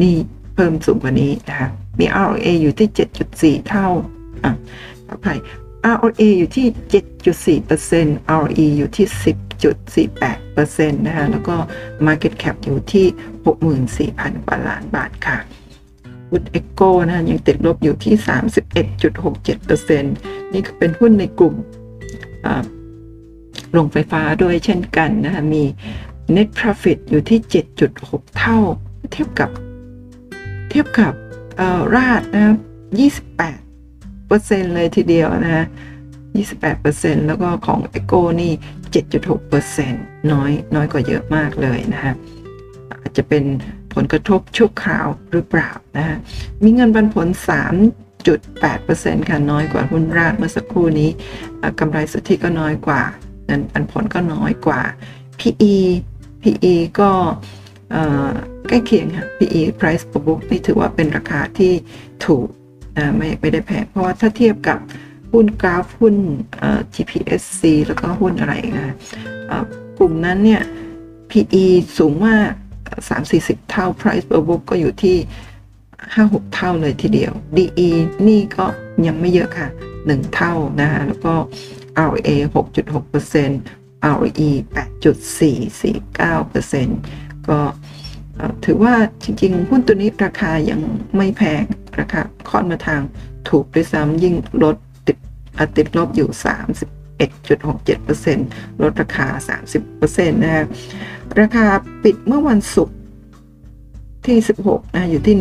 [0.02, 0.16] นี่
[0.56, 2.90] เพิ่มสูงกว่านี้นะคะมี ROA อยู่ที่
[3.62, 3.88] 7.4 เท่า
[4.44, 4.52] อะ
[5.08, 5.38] ขออภัย
[5.96, 6.68] ROA อยู่ที่
[7.64, 9.08] 7.4% ROE อยู่ที่
[9.64, 11.56] 10.48%นะคะแล้วก็
[12.08, 13.06] Market Cap อยู่ที่
[14.12, 15.38] 64,000 กว่าล้านบาทค่ะ
[16.30, 18.14] หุ้น Echo นะยังติดลบอยู่ที่
[19.94, 20.04] 31.67%
[20.54, 21.56] นี่ก็เป็นหุ้นในกลุ่ม
[23.72, 25.64] โรงไฟฟ้าด้วยเช่นกันนะคะมี
[26.36, 27.40] net profit อยู่ที่
[27.88, 28.58] 7.6 เท่า
[29.12, 29.50] เทียบกับ
[30.70, 31.14] เทียบกับ
[31.96, 32.56] ราดนะ
[33.10, 33.63] 28
[34.34, 35.66] เปอร์เซ็นเลยทีเดียวนะ
[36.22, 38.54] 28เปอร์เซ็นแล้วก็ของ e c o นี่
[39.02, 39.94] 7.6เปอร์เซ็น
[40.32, 42.14] น้อยน้อยกว่าเยอะมากเลยนะฮะ
[43.02, 43.44] อาจจะเป็น
[43.94, 46.18] ผลกระทบชั่วคราวหรือเปล่านะฮะ
[46.64, 47.28] มีเงินปันผล
[48.10, 51.10] 3.8%ค่ะน้อยกว่าหุ้นราดเมื่อสักครู่นี้
[51.80, 53.02] กำไรสุทธิก็น้อยกว่า
[53.46, 54.82] เงินปันผลก็น้อยกว่า
[55.40, 55.76] PE
[56.44, 57.12] PE ก็
[58.68, 61.74] ใกล้เคียงค่ะ PE price per book นี่ถือว่าเป็นราคาที่
[62.26, 62.48] ถูก
[63.18, 64.80] ไม่ไม่ได้แพงเพราะว่าถ้าเทียบกับ
[65.32, 66.16] หุ้นกราฟหุ้น
[66.94, 68.96] GPSC แล้วก็หุ้นอะไรนะ
[69.98, 70.62] กลุ่มนั้นเนี่ย
[71.30, 71.66] PE
[71.98, 72.52] สูงมาก
[73.10, 75.18] 3-40 เท่า price per book ก็อยู่ที่
[76.06, 77.90] 5-6 เท่าเลยทีเดียว DE
[78.28, 78.66] นี่ก็
[79.08, 79.68] ยังไม่เยอะค่ะ
[80.02, 81.34] 1 เท่านะคะแล้วก็
[82.08, 84.50] ROA 6.6% ROE
[86.24, 87.60] 8.449%ก็
[88.66, 90.80] ถือว่าจริง ๆ หุ้นตัวนี้ราคายัง
[91.18, 91.64] ไม่แพง
[92.00, 93.02] ราคาค่อนมาทาง
[93.50, 94.76] ถูกด้วยซ้ำยิ่งลด
[95.08, 95.18] ติด
[95.78, 96.30] ติดลบอยู่
[97.20, 99.28] 31.67%ลดราคา
[99.82, 100.66] 30%นะ
[101.40, 101.66] ราคา
[102.04, 102.98] ปิดเมื่อวันศุกร์
[104.26, 105.36] ที่ 16นะอยู่ที่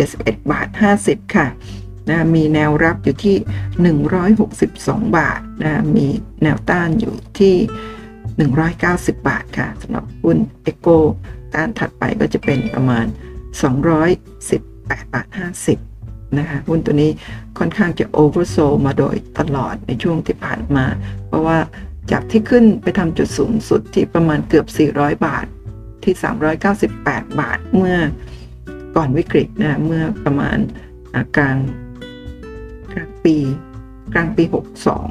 [0.00, 0.68] 171 บาท
[1.02, 1.46] 50 ค่ะ
[2.08, 3.36] นะมีแนวรับอยู่ที่
[4.46, 6.06] 162 บาทนะมี
[6.42, 7.54] แนวต้านอยู่ที่
[8.60, 10.88] 190 บาทค่ะสำหรับหุ้น EGCO
[11.56, 13.06] ต้านถัดไปก็จะเป็นประมาณ
[14.30, 15.28] 218บาท
[15.82, 17.10] 50นะคะหุ้นตัวนี้
[17.58, 20.86] ค่อนข้างจะ oversold มาโดยตลอดในช่วงที่ผ่านมา
[21.26, 21.58] เพราะว่า
[22.12, 25.46] จากที่ขึ้นไปทำจุดสูงสุดที่ประมาณเกือบ 400 บาท
[26.04, 26.14] ที่
[26.76, 27.98] 398 บาทเมื่อ
[28.96, 30.58] ก่อนวิกฤตนะเมื่อประมาณ
[31.36, 31.58] กลาง
[32.92, 33.36] กลางปี
[34.14, 34.44] กลางปี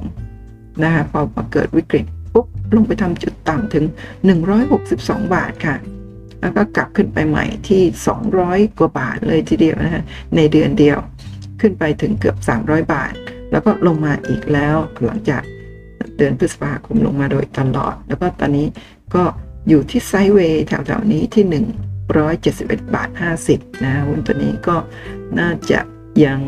[0.07, 3.85] 62 นะคะพอมาเกิดวิกฤตปุ๊บลงไปทำจุดต่ำถึง
[4.59, 5.75] 162 บาทค่ะ
[6.41, 7.83] แล้วก็กลับขึ้นไปใหม่ที่
[8.29, 10.03] 200 กว่าบาทเลยทีเดียวนะฮะ
[10.35, 10.97] ในเดือนเดียว
[11.61, 13.13] ขึ้นไปถึงเกือบ 300 บาท
[13.51, 14.75] แล้วก็ลงมาอีกแล้ว
[15.05, 15.43] หลังจาก
[16.17, 18.67] เดือนพฤษภาคมลงมาโดยตลอด แล้วก็ตอนนี้
[19.15, 19.23] ก็
[19.69, 21.45] อยู่ที่ไซด์เวย์แถวๆนี้ที่
[22.19, 23.09] 171 บาท
[23.47, 24.75] 50 นะหุ้นตัวนี้ก็
[25.39, 25.79] น่าจะ
[26.25, 26.39] ยัง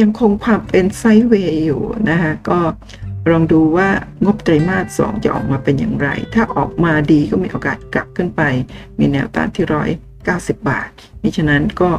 [0.00, 2.60] ยังคงความเป็นไซด์เวย์อยู่นะคะก็
[3.30, 3.88] ลองดูว่า
[4.24, 8.42] งบไตรมาส 2 จะออกมาเป็นอย่างไร ถ้าออกมาดีก็มีโอกาสกลับขึ้นไป
[8.98, 9.90] มีแนวต้านที่ร้อย
[10.24, 10.88] เก้าสิบบาท
[11.22, 11.90] มิฉะนั้นก็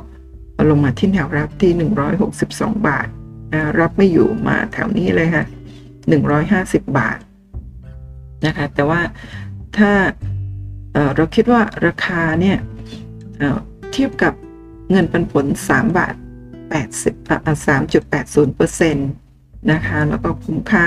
[0.69, 1.71] ลงมาที่แนวรับที่
[2.29, 3.07] 162 บาท
[3.53, 5.45] นะรับไม่อยู่มาแถวนี้เลยค่ะ
[6.19, 7.19] 150 บาท
[8.45, 9.01] นะคะ แต่ว่า
[9.77, 9.91] ถ้า
[10.93, 12.57] เเราคิดว่าราคาเนี่ย
[13.39, 14.33] เเทียบกับ
[14.91, 16.15] เงินปันผล 3 บาท
[16.71, 17.13] 80
[17.67, 19.09] 3.80%นต์
[19.71, 20.85] นะคะ แล้วก็คุ้มค่า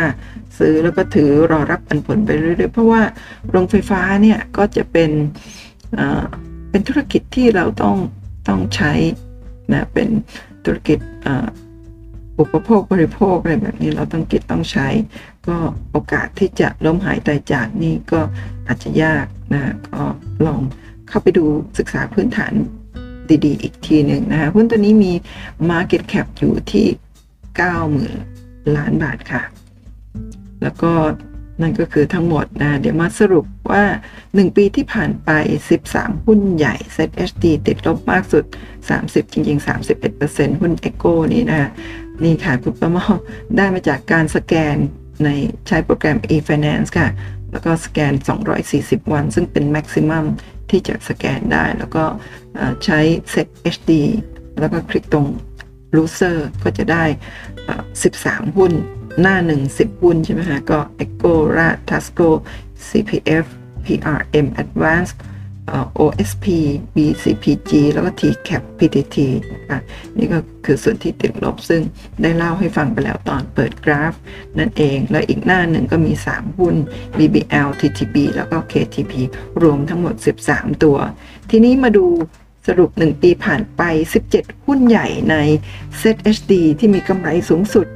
[0.59, 3.03] ซื้อแล้วก็ถือรอรับปันผลไปเรื่อยๆ เพราะว่า
[3.51, 5.11] โรงไฟฟ้าเนี่ยก็จะเป็น
[6.71, 7.97] เป็นธุรกิจที่เราต้อง
[8.49, 8.93] ต้องใช้
[9.73, 10.09] นะเป็น
[10.65, 10.99] ธุรกิจ
[12.39, 14.89] อุปโภคบริโภคอะไรแบบนี้เราต้องกิจต้องใช้
[15.49, 15.57] ก็
[15.93, 18.21] โอกาสที่จะล้มหายตายจากนี่ก็
[18.67, 20.03] อาจจะยากนะก็
[20.47, 20.61] ลอง
[21.09, 21.45] เข้าไปดู
[21.79, 22.53] ศึกษาพื้นฐาน
[23.45, 25.13] ดีๆ อีกทีหนึ่งนะคะหุ้นตัวนี้มี
[25.71, 26.87] Market Cap อยู่ที่
[27.59, 28.34] 90,000
[28.77, 29.43] ล้านบาทค่ะ
[30.63, 30.93] แล้วก็
[31.63, 33.85] นั่นก็คือทั้งหมดนะ เดี๋ยวมาสรุปว่า
[34.23, 35.31] 1 ปีที่ผ่านไป
[35.79, 38.45] 13 หุ้นใหญ่ ZHD ติดลบมากสุด
[38.89, 39.67] 30 จริง ๆ
[40.11, 41.71] 31%หุ้น Echo นี่นะ
[42.25, 43.05] นี่ค่ะ คุณประมอ
[43.57, 44.77] ได้มาจากการสแกน
[45.25, 45.29] ใน
[45.69, 47.09] ใช้โปรแกรม e-finance ค่ะ
[47.53, 48.13] แล้วก็สแกน
[48.63, 50.25] 240 วัน ซึ่งเป็น maximum
[50.71, 52.05] ที่จะสแกนได้ แล้วก็
[52.85, 52.99] ใช้
[53.33, 53.93] ZHD
[54.61, 55.27] แล้วก็คลิกตรง
[55.97, 57.05] loser ก็จะได้
[57.83, 58.73] 13 หุ้น
[59.21, 62.29] หน้า 1 10 หุ้นใช่ไหมฮะ ก็ Echo r a Tasco
[62.89, 63.47] CPF
[63.85, 65.13] PRM Advance
[65.99, 66.47] OSP
[66.95, 69.17] BCPG แล้วก็ TCAP PTT
[69.53, 69.81] นะคะ
[70.17, 71.83] นี่ก็คือส่วนที่ติดลบซึ่ง
[72.23, 74.15] ได้เล่าให้ฟังไปแล้วตอนเปิดกราฟ
[74.59, 76.75] นั่นเอง แล้วอีกหน้าหนึ่งก็มี 3 หุ้น
[77.19, 79.13] BBL TTB แล้วก็ KTP
[79.63, 80.15] รวมทั้งหมด
[80.47, 80.97] 13 ตัว
[81.51, 82.07] ทีนี้มาดู
[82.67, 83.83] สรุป 1 ปีผ่านไป
[84.25, 85.37] 17 หุ้นใหญ่ใน
[86.01, 87.87] ZHD ที่มีกำไรสูงสุด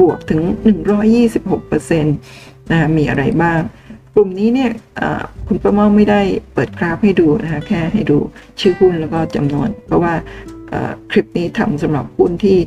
[0.00, 0.40] บวกถึง
[1.18, 2.06] 126%น
[2.70, 3.60] นะคะมีอะไรบ้าง
[4.14, 4.70] กลุ่มนี้เนี่ย
[5.46, 6.20] คุณประมาไม่ได้
[6.54, 8.18] เปิดกราฟให้ดูนะคะแค่ให้ดู
[8.60, 10.14] ชื่อหุ้นแล้วก็จำนวน เพราะว่า
[11.10, 12.58] คลิปนี้ทำสำหรับหุ้นที่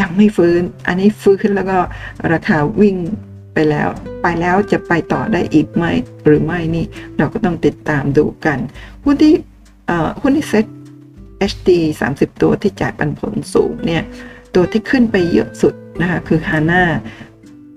[0.00, 1.78] ยังไม่ฟื้น อันนี้ฟื้นแล้วก็
[2.32, 2.96] ราคาวิ่ง
[3.54, 3.88] ไปแล้ว
[4.22, 5.84] ไปแล้วจะไปต่อได้อีกไหม
[6.24, 6.84] หรือไม่นี่
[7.18, 8.58] เราก็ต้องติดตามดูกัน
[9.04, 9.34] หุ้นที่
[10.22, 10.66] หุ้นที่เซ็ต
[11.50, 11.70] HD
[12.08, 14.02] 30 ตัวที่จ่ายปันผลสูงเนี่ย
[14.54, 16.82] ตัวที่ขึ้นไปเยอะสุดนะคะคือ HANA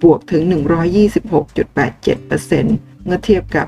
[0.03, 0.43] บวกถึง
[1.09, 3.67] 126.87%เมื่อเทียบกับ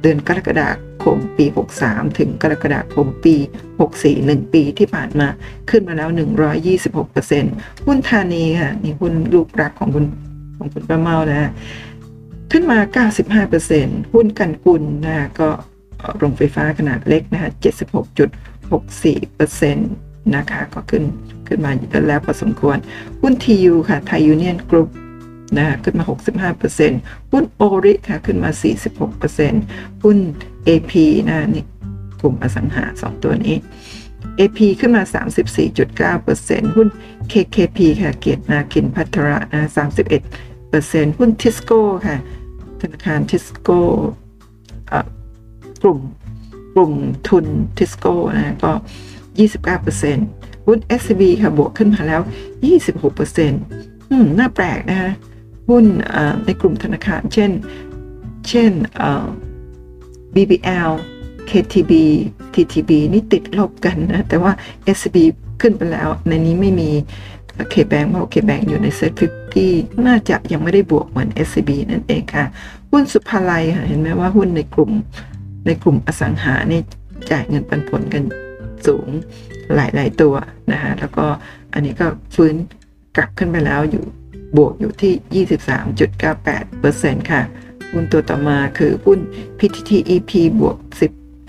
[0.00, 0.68] เดือนกรกฎา
[1.02, 1.46] คมปี
[1.80, 3.34] 63 ถึงกรกฎาคมปี
[3.80, 5.28] 64 1 ปีที่ผ่านมา
[5.70, 6.08] ขึ้นมาแล้ว
[6.98, 10.04] 126%หุ้นธานีค่ะนี่หุ้นลูกรักของคุณ
[10.58, 11.50] ของคุณประเมานะ
[12.52, 12.78] ขึ้นมา
[13.46, 15.48] 95%หุ้นกันกุลนะก็
[16.16, 17.50] โรงไฟฟ้าขนาดเล็กนะคะ
[18.22, 19.76] 76.64%
[20.34, 21.04] นะคะก็ขึ้น
[21.48, 21.70] ขึ้นมา
[22.08, 22.76] แล้วพอสมควร
[23.22, 24.88] หุ้น TU ค่ะไทยยูเนียนกรุ๊ป
[25.58, 26.04] นะขึ้นมา
[26.70, 28.50] 65%หุ้นโอริค่ะขึ้นมา
[29.26, 30.18] 46%หุ้น
[30.68, 30.92] AP
[31.28, 31.64] นะนี่
[32.20, 33.56] กลุ่มอสังหา 2 ตัวนี้
[34.38, 35.02] AP ขึ้นมา
[35.68, 36.88] 34.9%หุ้น
[37.32, 39.62] KKP ค่ะ เกียรตินาคินพัทระนะ
[40.42, 42.16] 31%หุ้นทิสโก้ค่ะ
[42.80, 43.80] ธนาคารทิสโก้
[45.82, 45.98] กลุ่ม
[46.74, 46.92] กลุ่ม
[47.28, 48.72] ทุนทิสโก้นะก็
[49.88, 52.20] 29%หุ้น SCB ค่ะบวกขึ้นมาแล้ว
[52.96, 55.10] 26%อืมน่าแปลกนะคะ
[55.68, 55.84] หุ้น
[56.44, 57.50] ในกลุ่มธนาคาร เช่น
[58.48, 58.72] เช่น
[60.34, 60.90] BBL
[61.50, 61.92] KTB
[62.54, 64.52] TTB นี่ติดลบกันนะ แต่ว่า
[64.96, 65.18] SCB
[65.60, 66.90] ขึ้นไปแล้ว ในนี้ไม่มี
[67.72, 69.22] K-Bank เพราะ K-Bank อยู่ในเซ็ต
[69.60, 72.44] 50 น่าจะยังไม่ได้บวกเหมือน SCB นั่นเองค่ะ
[72.90, 74.90] หุ้นสุภาลัยค่ะ เห็นไหมว่าหุ้นในกลุ่ม
[75.66, 76.80] ในกลุ่มอสังหานี่
[77.30, 78.24] จ่ายเงินปันผลกัน
[78.86, 79.08] สูง
[79.74, 80.34] หลาย ๆ ตัว
[80.72, 81.26] นะคะแล้วก็
[81.72, 82.54] อันนี้ก็ฟื้น
[83.16, 84.04] กลับขึ้นไปแล้วอยู่
[84.56, 85.44] บวกอยู่ที่
[87.22, 87.42] 23.98%ค่ะ
[87.92, 89.18] หุ้นตัวต่อมาคือหุ้น
[89.58, 90.76] PTTEP บวก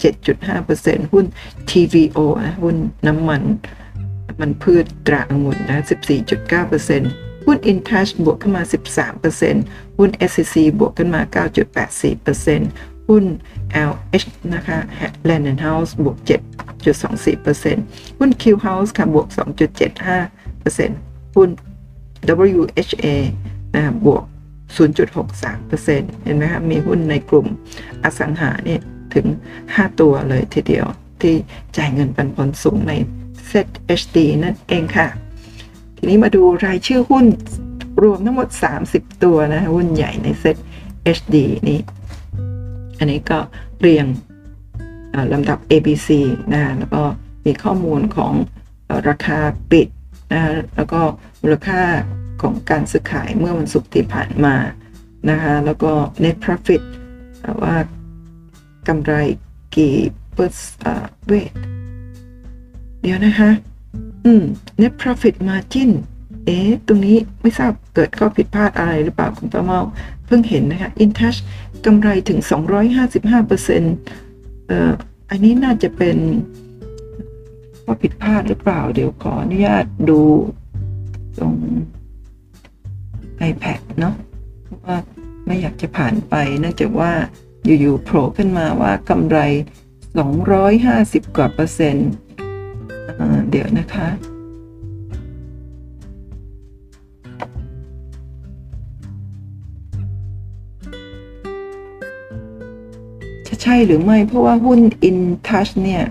[0.01, 1.25] 17.5%หุ้น
[1.69, 2.75] TVO นะหุ้น
[3.07, 3.43] น้ำมัน
[4.39, 5.83] มันพืชตราองุ่นนะ
[6.43, 8.63] 14.9%หุ้น InTouch บวกขึ้นมา
[9.31, 13.23] 13%หุ้น SCC บวกขึ้นมา 9.84%หุ้ หุ้น
[13.89, 14.79] LH นะคะ
[15.27, 16.17] Land and House บวก
[16.97, 19.27] 7.24%หุ้น Q House ค่ะ บวก
[20.11, 21.49] 2.75%หุ้น
[22.59, 23.07] WHA
[23.75, 24.23] นะบวก
[24.77, 27.47] 0.63%เห็นไหมครับมีหุ้นในกลุ่ม
[28.03, 28.81] อสังหาเนี่ย
[29.13, 29.25] ถึง
[29.63, 30.85] 5 ตัวเลยทีเดียว
[31.21, 31.35] ที่
[31.77, 32.93] จ่ายเงินปันผลสูงใน
[33.49, 33.69] Set
[34.01, 35.07] HD นั่นเองค่ะ
[35.97, 37.25] ทีนี้มาดูรายชื่อหุ้น
[38.03, 38.49] รวมทั้งหมด
[38.85, 40.57] 30 ตัวนะหุ้นใหญ่ใน Set
[41.17, 41.35] HD
[41.69, 41.79] นี้
[42.99, 43.39] อันนี้ก็
[43.79, 44.05] เรียง
[45.33, 46.09] ลำดับ ABC
[46.53, 47.03] นะแล้วก็
[47.45, 48.33] มีข้อมูลของ
[49.09, 49.39] ราคา
[49.71, 49.87] ปิด
[50.31, 50.41] นะ
[50.75, 51.01] แล้วก็
[51.41, 51.81] มูลค่า
[52.41, 54.55] ของการซื้อขายเมื่อวันศุกร์ที่ผ่านมา
[55.29, 55.91] นะคะแล้วก็
[56.23, 56.81] net profit
[57.63, 57.75] ว่า
[58.87, 59.13] กำไร
[59.75, 59.95] กี่
[60.33, 61.51] เปอร์เวท
[63.01, 63.49] เดี๋ยวนะคะ
[64.25, 64.43] อืม
[64.81, 65.91] net profit margin
[66.45, 69.81] เอ๊ะ ตรงนี้ไม่ทราบเกิดข้อผิดพลาดอะไรหรือเปล่าคุณป้าเมา
[70.25, 71.39] เพิ่งเห็นนะคะ InTouch
[71.85, 72.39] กำไรถึง
[73.13, 74.91] 255%เอ่อ
[75.29, 76.17] อันนี้น่าจะเป็น
[77.85, 80.19] ว่าผิดพลาดหรือเปล่า เดี๋ยวขออนุญาตดู
[81.39, 81.55] ตรง
[83.49, 84.15] iPad เนาะ
[84.63, 84.97] เพราะว่า
[85.45, 87.11] ไม่อยากจะผ่านไปเนื่องจากว่า
[87.65, 89.37] อยู่ๆโผล่ขึ้นมาว่ากำไร
[90.57, 92.09] 250 กว่าเปอร์เซ็นต์
[93.49, 94.07] เดี๋ยวนะคะ
[103.63, 106.03] ใช่หรือไม่ เพราะว่าหุ้น InTouch เนี่ย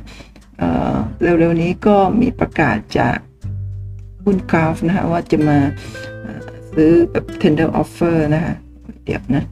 [1.22, 3.16] เร็วๆนี้ก็มีประกาศจาก
[4.24, 5.59] หุ้นกราฟนะคะว่าจะมา
[6.74, 8.55] ซื้อแบบ tender offer นะคะ
[9.05, 9.44] เดี๋ยวนะ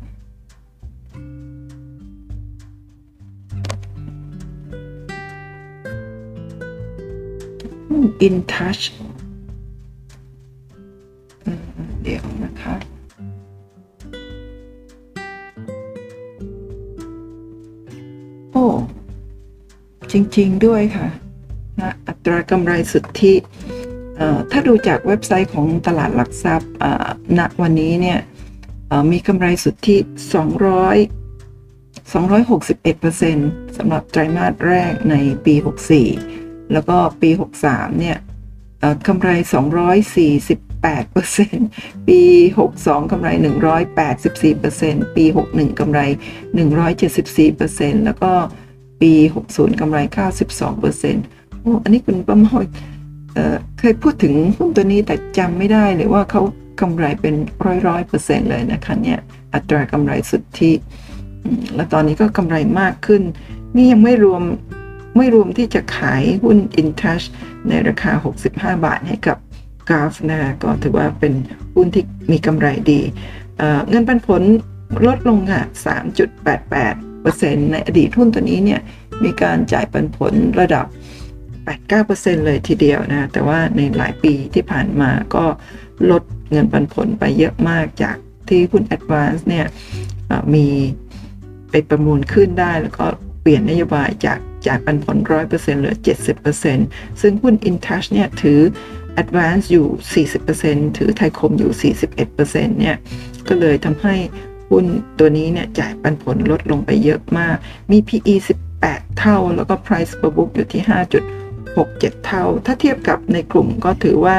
[8.26, 8.82] in touch
[12.02, 12.74] เดี๋ยวนะคะ
[18.52, 18.66] โอ้
[20.12, 21.08] จริง ๆ ด้วยค่ะ
[21.80, 23.34] นะอัตรากำไรสุทธิ
[24.50, 26.70] ถ้าดูจากเว็บไซต์ของตลาดหลักทรัพย์
[27.38, 28.18] ณวันนี้เนี่ย
[29.12, 30.06] มีกำไรสุทธิ 200
[32.12, 35.54] 261%สำหรับไตรมาสแรกในปี
[36.14, 37.30] 64 แล้วก็ปี
[37.64, 38.18] 63 เนี่ย
[39.06, 39.28] กำไร
[40.82, 42.20] 248%ปี
[42.66, 43.28] 62 กำไร
[44.20, 46.00] 184%ปี 61 กำไร
[46.84, 48.32] 174%แล้วก็
[49.00, 49.12] ปี
[49.46, 49.98] 60 กำไร
[50.60, 52.64] 92%โอ้อันนี้คุณประมอย
[53.78, 56.42] เคยพูดถึงหุ้นตัวนี้แต่จำไม่ได้เลยว่าเขา
[56.80, 59.18] กำไรเป็นร้อยร้อยเปอร์เซ็นต์เลยนะคะเนี่ย
[59.54, 60.72] อัตรากำไรสุทธิ
[61.74, 63.22] แล้วตอนนี้ก็กำไรมากขึ้น
[63.76, 64.42] นี่ยังไม่รวม
[65.16, 67.26] ไม่รวมที่จะขายหุ้น InTouch
[67.68, 68.12] ในราคา
[68.42, 69.36] 65 บาทให้กับ
[69.90, 71.32] กราฟนะก็ถือว่าเป็น
[71.74, 73.00] หุ้นที่มีกำไรดี
[73.58, 74.42] เเงินปันผล
[75.06, 75.62] ลดลงค่ะ
[76.66, 78.80] 3.88%ในอดีตหุ้นตัวนี้เนี่ย
[79.24, 80.86] มีการจ่ายปันผลระดับ
[81.66, 85.44] 8-9%เลยทีเดียวนะ แต่ว่าในหลายปีที่ผ่านมาก็
[86.10, 88.16] ลดเงินปันผลไปเยอะมากจาก
[88.48, 89.66] ที่หุ้น Advance เนี่ย
[90.54, 90.66] มี
[91.70, 93.06] ไปประมูลขึ้นได้แล้วก็
[93.42, 95.16] เปลี่ยนนโยบายจากจ่ายปันผล
[95.48, 95.96] 100%เหลือ
[96.58, 98.60] 70%ซึ่งหุ้น InTouch เนี่ยถือ
[99.22, 102.46] Advance อยู่ 40%ถือไทยคมอยู่ 41%
[102.80, 102.96] เนี่ย
[103.48, 104.14] ก็เลยทำให้
[104.70, 104.84] หุ้น
[105.18, 107.56] ตัวนี้เนี่ยจ่ายปันผลลดลงไปเยอะมาก
[107.90, 108.34] มี PE
[108.76, 110.82] 18 เท่า แล้วก็ Price per book อยู่ที่
[111.54, 114.38] 5.67 เท่า ถ้าเทียบกับในกลุ่มก็ถือว่า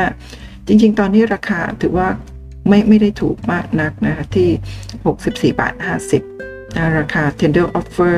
[0.68, 2.08] จริง ๆ ตอนนี้ราคาถือว่า
[2.68, 4.50] ไม่ไม่ได้ถูกมากนักนะคะที่
[5.54, 5.74] 64 บาท
[6.26, 8.18] 50นะราคา tender offer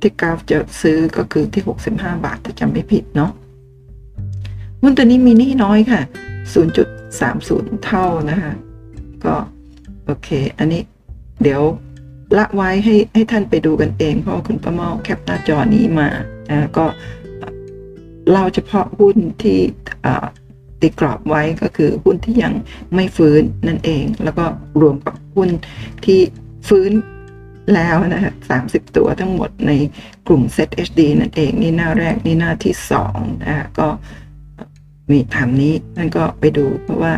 [0.00, 3.32] ที่กราฟจะซื้อก็คือที่ 65 บาทถ้าจำไม่ผิดเนาะ
[4.82, 6.00] หุ้นตัวนี้มีหนี้น้อยค่ะ
[6.72, 8.52] 0.30 เท่านะคะ
[9.24, 9.34] ก็
[10.04, 10.82] โอเค อันนี้
[11.42, 11.62] เดี๋ยว
[12.38, 16.08] ละไว้ให้ให้ท่านไปดูกันเอง เพราะคุณประเมาแคปหน้าจอนี้มา
[16.50, 16.84] อ่าก็
[18.30, 19.58] เล่าเฉพาะหุ้นที่
[20.80, 22.52] ตีกรอบไว้ก็คือหุ้นที่ยัง
[22.94, 24.44] ไม่ฟื้นนั่นเอง แล้วก็
[24.80, 25.50] รวมกับหุ้น
[26.04, 26.20] ที่
[26.68, 26.92] ฟื้น
[27.74, 28.32] แล้วนะคะ
[28.64, 29.72] 30 ตัวทั้งหมดใน
[30.26, 32.74] กลุ่ม Set HD นั่นเอง นี่หน้าแรก นี่หน้าที่
[33.10, 33.88] 2นะคะก็
[35.10, 37.12] มีตามนี้ท่านก็ไปดูเพราะว่า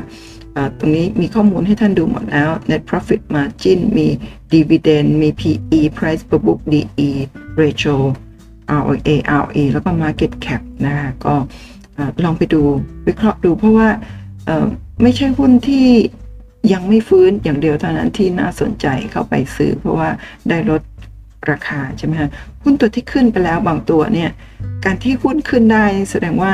[0.78, 4.07] ตรงนี้มีข้อมูลให้ท่านดูหมดแล้ว net profit margin มี
[4.55, 7.11] dividend มี PE price per book DE
[7.61, 7.97] ratio
[8.80, 9.09] ROA
[9.41, 11.34] ROE แล้วก็ market cap นะคะก็
[12.24, 12.62] ลองไปดู
[13.07, 13.89] วิเคราะห์ดูเพราะว่า
[15.03, 15.89] ไม่ใช่หุ้นที่
[16.72, 20.09] ยังไม่ฟื้นอย่างเดียวเท่านั้นที่น่าสนใจเข้าไปซื้อ เพราะว่า
[20.49, 20.82] ได้ลด
[21.51, 22.30] ราคาใช่ไหมฮะ
[22.62, 24.30] หุ้นตัวที่ขึ้นไปแล้วบางตัวเนี่ย
[24.84, 26.53] การที่หุ้นขึ้นได้แสดงว่า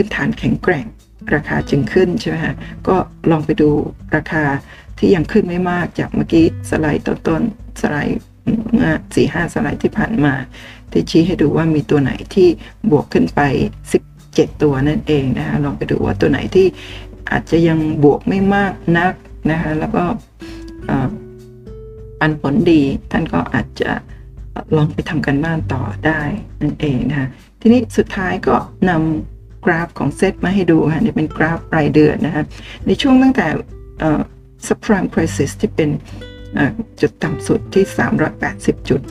[0.00, 0.86] พื้นฐานแข็งแกร่ง
[1.34, 2.54] ราคาจึงขึ้นใช่ไหมฮะ
[2.88, 2.96] ก็
[3.30, 3.70] ลองไปดู
[4.16, 4.44] ราคา
[4.98, 8.18] ที่ยังขึ้นไม่มากจากเมื่อกี้สไลด์ต้นๆสไลด์
[8.72, 10.34] เมื่อสี่ห้าสไลด์ที่ผ่านมา
[10.92, 12.48] ที่ชี้ให้ดูว่ามีตัวไหนที่
[12.90, 13.40] บวกขึ้นไป
[14.04, 16.66] 17 ตัวนั่นเองนะคะลองไปดูว่าตัวไหนที่
[17.30, 19.12] อาจจะยังบวกไม่มากนัก
[19.50, 20.04] นะคะแล้วก็
[22.20, 23.90] อันผลดีท่านก็อาจจะ
[24.76, 26.20] ลองไปทำกันบ้านต่อได้
[26.60, 27.28] นั่นเองนะคะ
[27.60, 28.56] ทีนี้สุดท้ายก็
[28.90, 32.44] นำ กราฟของเซตมาให้ดูค่ะนี่เป็นกราฟรายเดือนนะคะ
[32.86, 33.46] ในช่วงตั้งแต่
[34.66, 35.90] subprime crisis ที่เป็น
[37.00, 37.84] จุดต่ำสุดที่
[38.36, 39.02] 380 จุด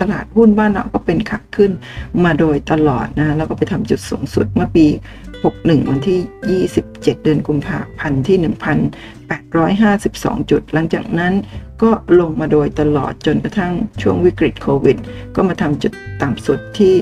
[0.00, 1.72] ตลาดหุ้นบ้านเราก็เป็นขาขึ้น
[2.24, 4.86] มาโดยตลอดนะแล้วก็ไปทำจุดสูงสุดเมื่อปี
[5.34, 8.38] 61 วันที่ 27 เดือนกุมภาพันธ์ที่
[9.64, 11.34] 1,852 จุด หลังจากนั้น
[11.82, 11.90] ก็
[12.20, 14.96] ลงมาโดยตลอดจนกระทั่งช่วงวิกฤตโควิด
[15.36, 15.92] ก็มาทำจุด
[16.22, 16.94] ต่ำสุดที่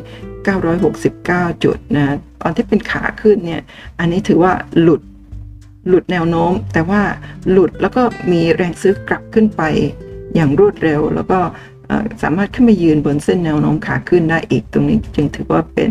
[1.02, 3.62] 969 จุดนะตอนที่เป็นขาขึ้นเนี่ย
[3.98, 5.02] อันนี้ถือว่าหลุด
[5.88, 7.02] หลุดแนวโน้ม แต่ว่า
[7.50, 9.62] หลุดแล้วก็มีแรงซื้อกลับขึ้นไป
[10.34, 11.38] อย่างรวดเร็ว แล้วก็
[12.22, 15.90] สามารถขึ้นไปยืนบนเส้นแนวโน้มขาขึ้นได้อีกตรงนี้จึงถือว่าเป็น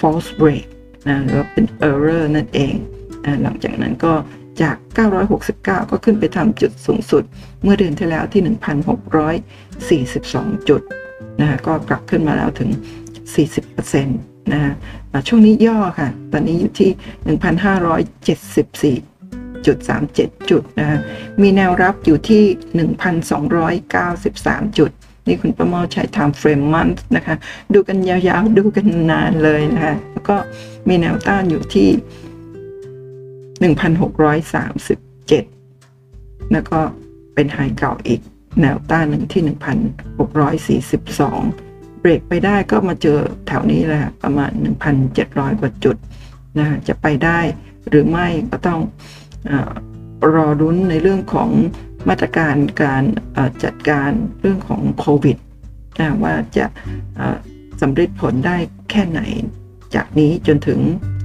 [0.00, 0.64] false break
[1.08, 2.74] นะหรือว่าเป็น error นั่นเอง
[3.24, 4.12] นะหลังจากนั้นก็
[4.62, 4.76] จาก
[5.28, 7.22] 969 ก็ขึ้นไปทำจุดสูงสุด
[7.62, 8.42] เมื่อเดือนที่แล้วที่
[10.20, 10.82] 1,642 จุด
[11.40, 12.70] นะก็กลับขึ้นมาแล้วถึง
[13.24, 14.72] 40%นะฮะ
[15.28, 16.90] ช่วงนี้ย่อค่ะ ตอนนี้อยู่ที่
[18.94, 19.76] 1,574จุด
[20.14, 20.98] 37จุดนะฮะ
[21.42, 22.44] มีแนวรับอยู่ที่
[24.02, 24.90] 1,293 จุด
[25.26, 27.34] นี่คุณประมาใช้ time frame month นะคะ
[27.74, 30.36] ดูกันยาวๆ ดูกันนานเลยนะคะ แล้วก็
[30.88, 31.88] มีแนวต้านอยู่ที่
[33.74, 36.80] 1,637 แล้วก็
[37.34, 38.20] เป็นไฮเก่าอีก
[38.60, 39.42] แนวต้านหนึ่งที่
[40.80, 41.71] 1,642
[42.02, 44.50] เบรกไปได้ก็มาเจอแถวนี้แหละประมาณ
[45.04, 45.96] 1,700 กว่าจุด
[46.58, 47.38] นะจะไปได้
[47.88, 48.80] หรือไม่ก็ต้อง
[49.50, 49.52] อ
[50.34, 51.50] รอรุ้นในเรื่องของ
[52.08, 53.02] มาตรการการ
[53.64, 55.36] จัดการเรื่องของโควิด
[56.00, 56.66] นะว่าจะ
[57.82, 58.56] สำเร็จผลได้
[58.90, 59.20] แค่ไหน
[59.94, 60.80] จากนี้จนถึง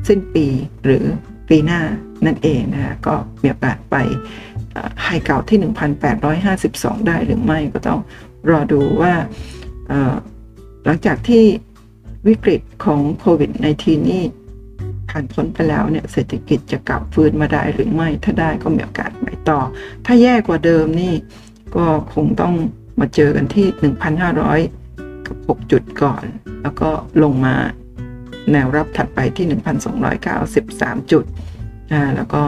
[0.07, 0.45] สิ้นปี
[0.83, 1.03] หรือ
[1.49, 1.81] ปีหน้า
[2.25, 3.95] นั่นเองนะคะก็มีโอกาสไป
[5.03, 5.59] ไฮเก่าที่
[6.33, 7.99] 1,852 ได้หรือไม่ก็ต้อง
[8.49, 9.13] รอดูว่า
[10.87, 11.43] หลังจากที่
[12.27, 14.23] วิกฤตของโควิด -19 นี่
[15.09, 19.59] ผ่านพ้นไปแล้วเนี่ยเศรษฐกิจจะกลับฟื้นมาได้หรือไม่ ถ้าได้ก็มีโอกาสไปต่อ
[20.05, 21.13] ถ้าแย่กว่าเดิมนี่
[21.75, 22.53] ก็คงต้อง
[22.99, 23.67] มาเจอกันที่
[24.47, 26.23] 1,500กับ6จุดก่อน
[26.61, 26.89] แล้วก็
[27.23, 27.55] ลงมา
[28.51, 29.45] แนวรับถัดไปที่
[30.29, 31.23] 1,293 จุด
[31.91, 32.41] นะแล้วก็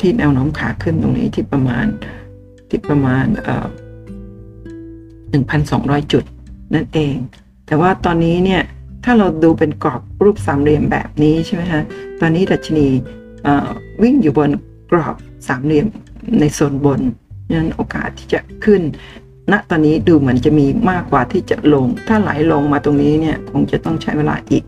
[0.00, 1.86] ที่แนวโน้มขาขึ้นตรงนี้ที่ประมาณ
[2.68, 3.66] ที่ประมาณเอ่อ
[5.50, 6.24] 1,200 จุด
[6.74, 7.16] นั่นเอง
[7.68, 8.62] แต่ว่าตอนนี้เนี่ย
[9.04, 11.82] ถ้าเราดูเป็นกรอบรูปสามเหลี่ยมแบบนี้ใช่ไหมฮะ
[12.20, 12.86] ตอนนี้ดัชนี
[14.02, 14.50] วิ่งอยู่บน
[14.90, 15.14] กรอบ
[15.48, 15.86] สามเหลี่ยม
[16.40, 17.00] ในโซนบน
[17.52, 18.82] นั้นโอกาสที่จะขึ้น
[19.52, 24.64] ณตอนนี้ดูเหมือนจะมีมากกว่าที่จะลง ถ้าไหลลงมาตรงนี้เนี่ยคงจะต้องใช้เวลาอีก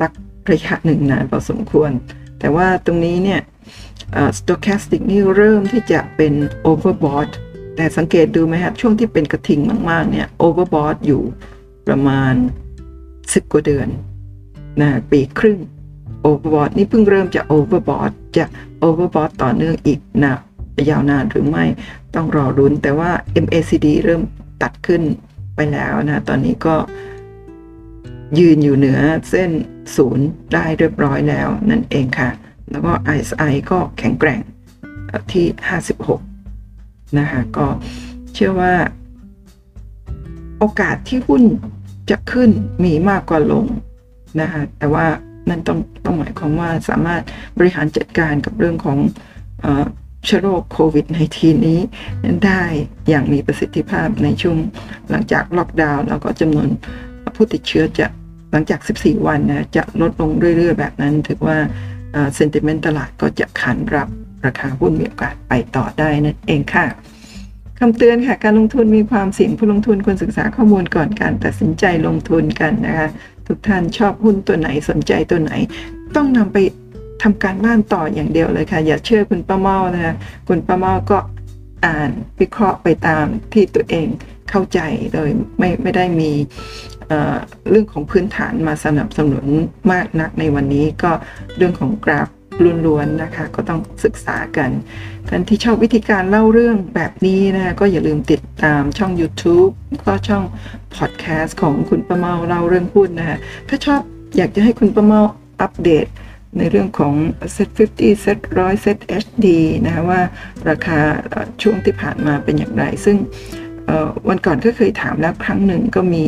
[0.00, 0.10] สัก
[0.50, 1.90] ระยะหนึ่งนานพอสมควร
[2.38, 3.40] แต่ว่าตรงนี้เนี่ย
[4.38, 6.32] stochastic นี่เริ่มที่จะเป็น
[6.70, 7.30] overbought
[7.76, 9.60] แต่สังเกตดูไหมครับช่วงที่เป็นกระทิง
[9.90, 11.22] มาก ๆ เนี่ย overbought อยู่
[11.88, 12.34] ประมาณ
[12.92, 13.88] 10กว่าเดือน
[14.80, 15.58] นะปีครึ่ง
[16.26, 18.44] overbought นี่เพิ่งเริ่มจะ overbought จะ
[18.86, 20.34] overbought ต่อเนื่องอีกนะ
[20.90, 21.64] ยาวนานหรือไม่
[22.14, 23.10] ต้องรอรุ้นแต่ว่า
[23.44, 24.22] MACD เริ่ม
[24.62, 25.02] ตัดขึ้น
[25.54, 26.76] ไปแล้วนะตอนนี้ก็
[28.38, 28.98] ยืนอยู่เหนือ
[29.30, 29.50] เส้น
[29.96, 32.30] ศูนย์ได้เรียบร้อยแล้วนั่นเองค่ะ
[32.70, 34.40] แล้วก็ ISI ก็แข็งแกร่ง
[35.32, 35.46] ที่
[36.30, 37.66] 56 นะคะก็
[38.34, 38.74] เชื่อว่า
[40.58, 41.42] โอกาสที่หุ้น
[42.10, 42.50] จะขึ้น
[42.84, 43.66] มีมากกว่าลง
[44.40, 45.06] นะคะแต่ว่า
[45.48, 47.22] นั่นต้องต้องหมายความว่าสามารถ
[47.58, 48.98] บริหารจัดการกับเรื่องของ
[50.24, 51.80] เชื้อโรคโควิดในทีนี้
[52.46, 52.62] ได้
[53.08, 54.58] อย่างมีประสิทธิภาพในช่วง
[55.10, 56.68] หลังจากล็อกดาวน์แล้วก็จำนวน
[57.34, 58.06] ผู้ติดเชื้อจะ
[58.52, 61.58] หลังจาก 14 วันนะจะลดลงเรื่อย ๆ แบบนั้น ถือว่า
[62.34, 64.08] เซนติเมนต์ตลาดก็จะขานรับ
[64.44, 66.86] ราคาหุ้นมีโอกาสไปต่อได้นั่นเองค่ะ
[67.80, 73.08] คำเตือนค่ะ การลงทุนมีความเสี่ยงผู้ลงทุนควรศึกษาข้อมูลก่อนการตัดสินใจลงทุนกันนะคะ
[73.46, 75.52] ทุกท่านชอบหุ้นตัวไหนสนใจตัวไหน
[76.16, 76.58] ต้องนำไป
[77.22, 80.14] ทำการบ้านต่ออย่างเดียวเลยค่ะ อย่าเชื่อคุณป้าเมานะคะ
[80.48, 81.18] คุณป้าเมาก็
[81.86, 82.10] อ่าน
[82.40, 84.06] วิเคราะห์ไปตามที่ตัวเอง
[84.50, 84.80] เข้าใจ
[85.14, 86.30] โดยไม่ไม่ได้มี
[87.08, 89.44] เเรื่องของพื้นฐานมาสนับสนุน
[89.92, 91.12] มากนักในวันนี้ก็
[91.56, 92.28] เรื่องของกราฟ
[92.86, 94.70] ล้วนๆนะคะ ก็ต้องศึกษากัน
[95.28, 99.70] ท่านที่ชอบวิธีการเล่าเรื่องแบบนี้นะคะก็อย่าลืมติดตามช่อง YouTube
[100.04, 100.44] ก็ช่อง
[100.96, 104.00] พอดแคสต์ของคุณประเมาเล่าเรื่องหุ้นนะคะถ้าชอบ
[104.36, 105.20] อยากจะให้คุณประเมา
[105.60, 106.06] อัปเดต
[106.58, 107.14] ในเรื่องของ
[107.54, 109.46] Set 50 Set 100 Set HD
[109.84, 110.20] นะคะว่า
[110.68, 110.98] ราคา
[111.62, 113.16] ช่วงที่ผ่านมาเป็นอย่างไร ซึ่ง
[114.28, 116.24] วันก่อนก็เคยถามแล้วครั้งหนึ่งก็มี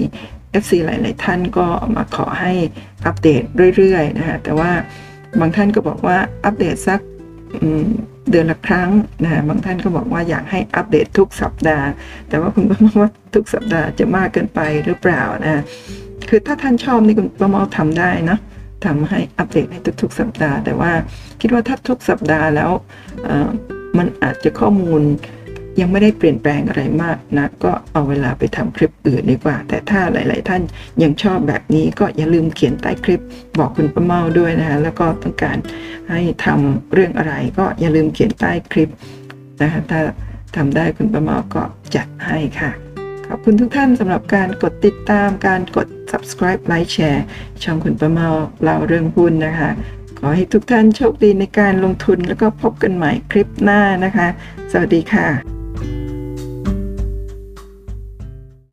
[0.63, 2.53] FC หลาย ๆ ท่านก็มาขอให้
[3.07, 3.43] อัปเดต
[3.77, 4.71] เรื่อย ๆ นะคะแต่ว่า
[5.41, 7.01] บางท่านก็บอกว่าอัปเดตสัก
[8.31, 8.91] เดือนละครั้ง
[9.25, 11.87] นะบางท่านก็บอกว่าอยากให้อัปเดตทุกสัปดาห์
[12.29, 15.63] แต่ว่าคุณป้ามอว่าทุกสัปดาห์จะมากเกินไปหรือเปล่านะ
[16.29, 18.39] คือถ้าท่านชอบนี่คุณป้ามอทำได้นะ
[18.85, 20.93] ทำให้อัปเดตในทุกๆ สัปดาห์ แต่ว่า
[21.41, 22.71] คิดว่าถ้าทุกสัปดาห์แล้ว
[23.99, 25.03] มันอาจจะข้อมูล
[25.81, 30.63] ยังไม่ได้เปลี่ยนแปลงอะไรมากนะ ก็เอาเวลาไปทำคลิปอื่นดีกว่า แต่ถ้าหลาย ๆ ท่าน
[31.03, 33.21] ยังชอบแบบนี้ก็อย่าลืมเขียนใต้คลิป
[33.59, 35.59] บอกคุณประเมาด้วยนะคะแล้วก็ต้องการ
[36.11, 38.91] ให้ทำเรื่องอะไร ก็อย่าลืมเขียนใต้คลิป
[39.63, 40.01] นะคะถ้า
[40.57, 41.63] ทำได้คุณประเมาก็
[41.95, 42.71] จัดให้ค่ะ
[43.27, 47.25] ขอบคุณทุกท่านสำหรับการกดติดตามการกด subscribe ไลค์แชร์
[47.63, 48.29] ช่องคุณประเมา
[48.63, 49.71] เล่าเรื่องหุ้นนะคะ
[50.19, 54.29] ขอให้ทุกท่านโชคดีในการลงทุนแล้วก็พบกันใหม่คลิปหน้านะคะ
[54.73, 55.58] สวัสดีค่ะ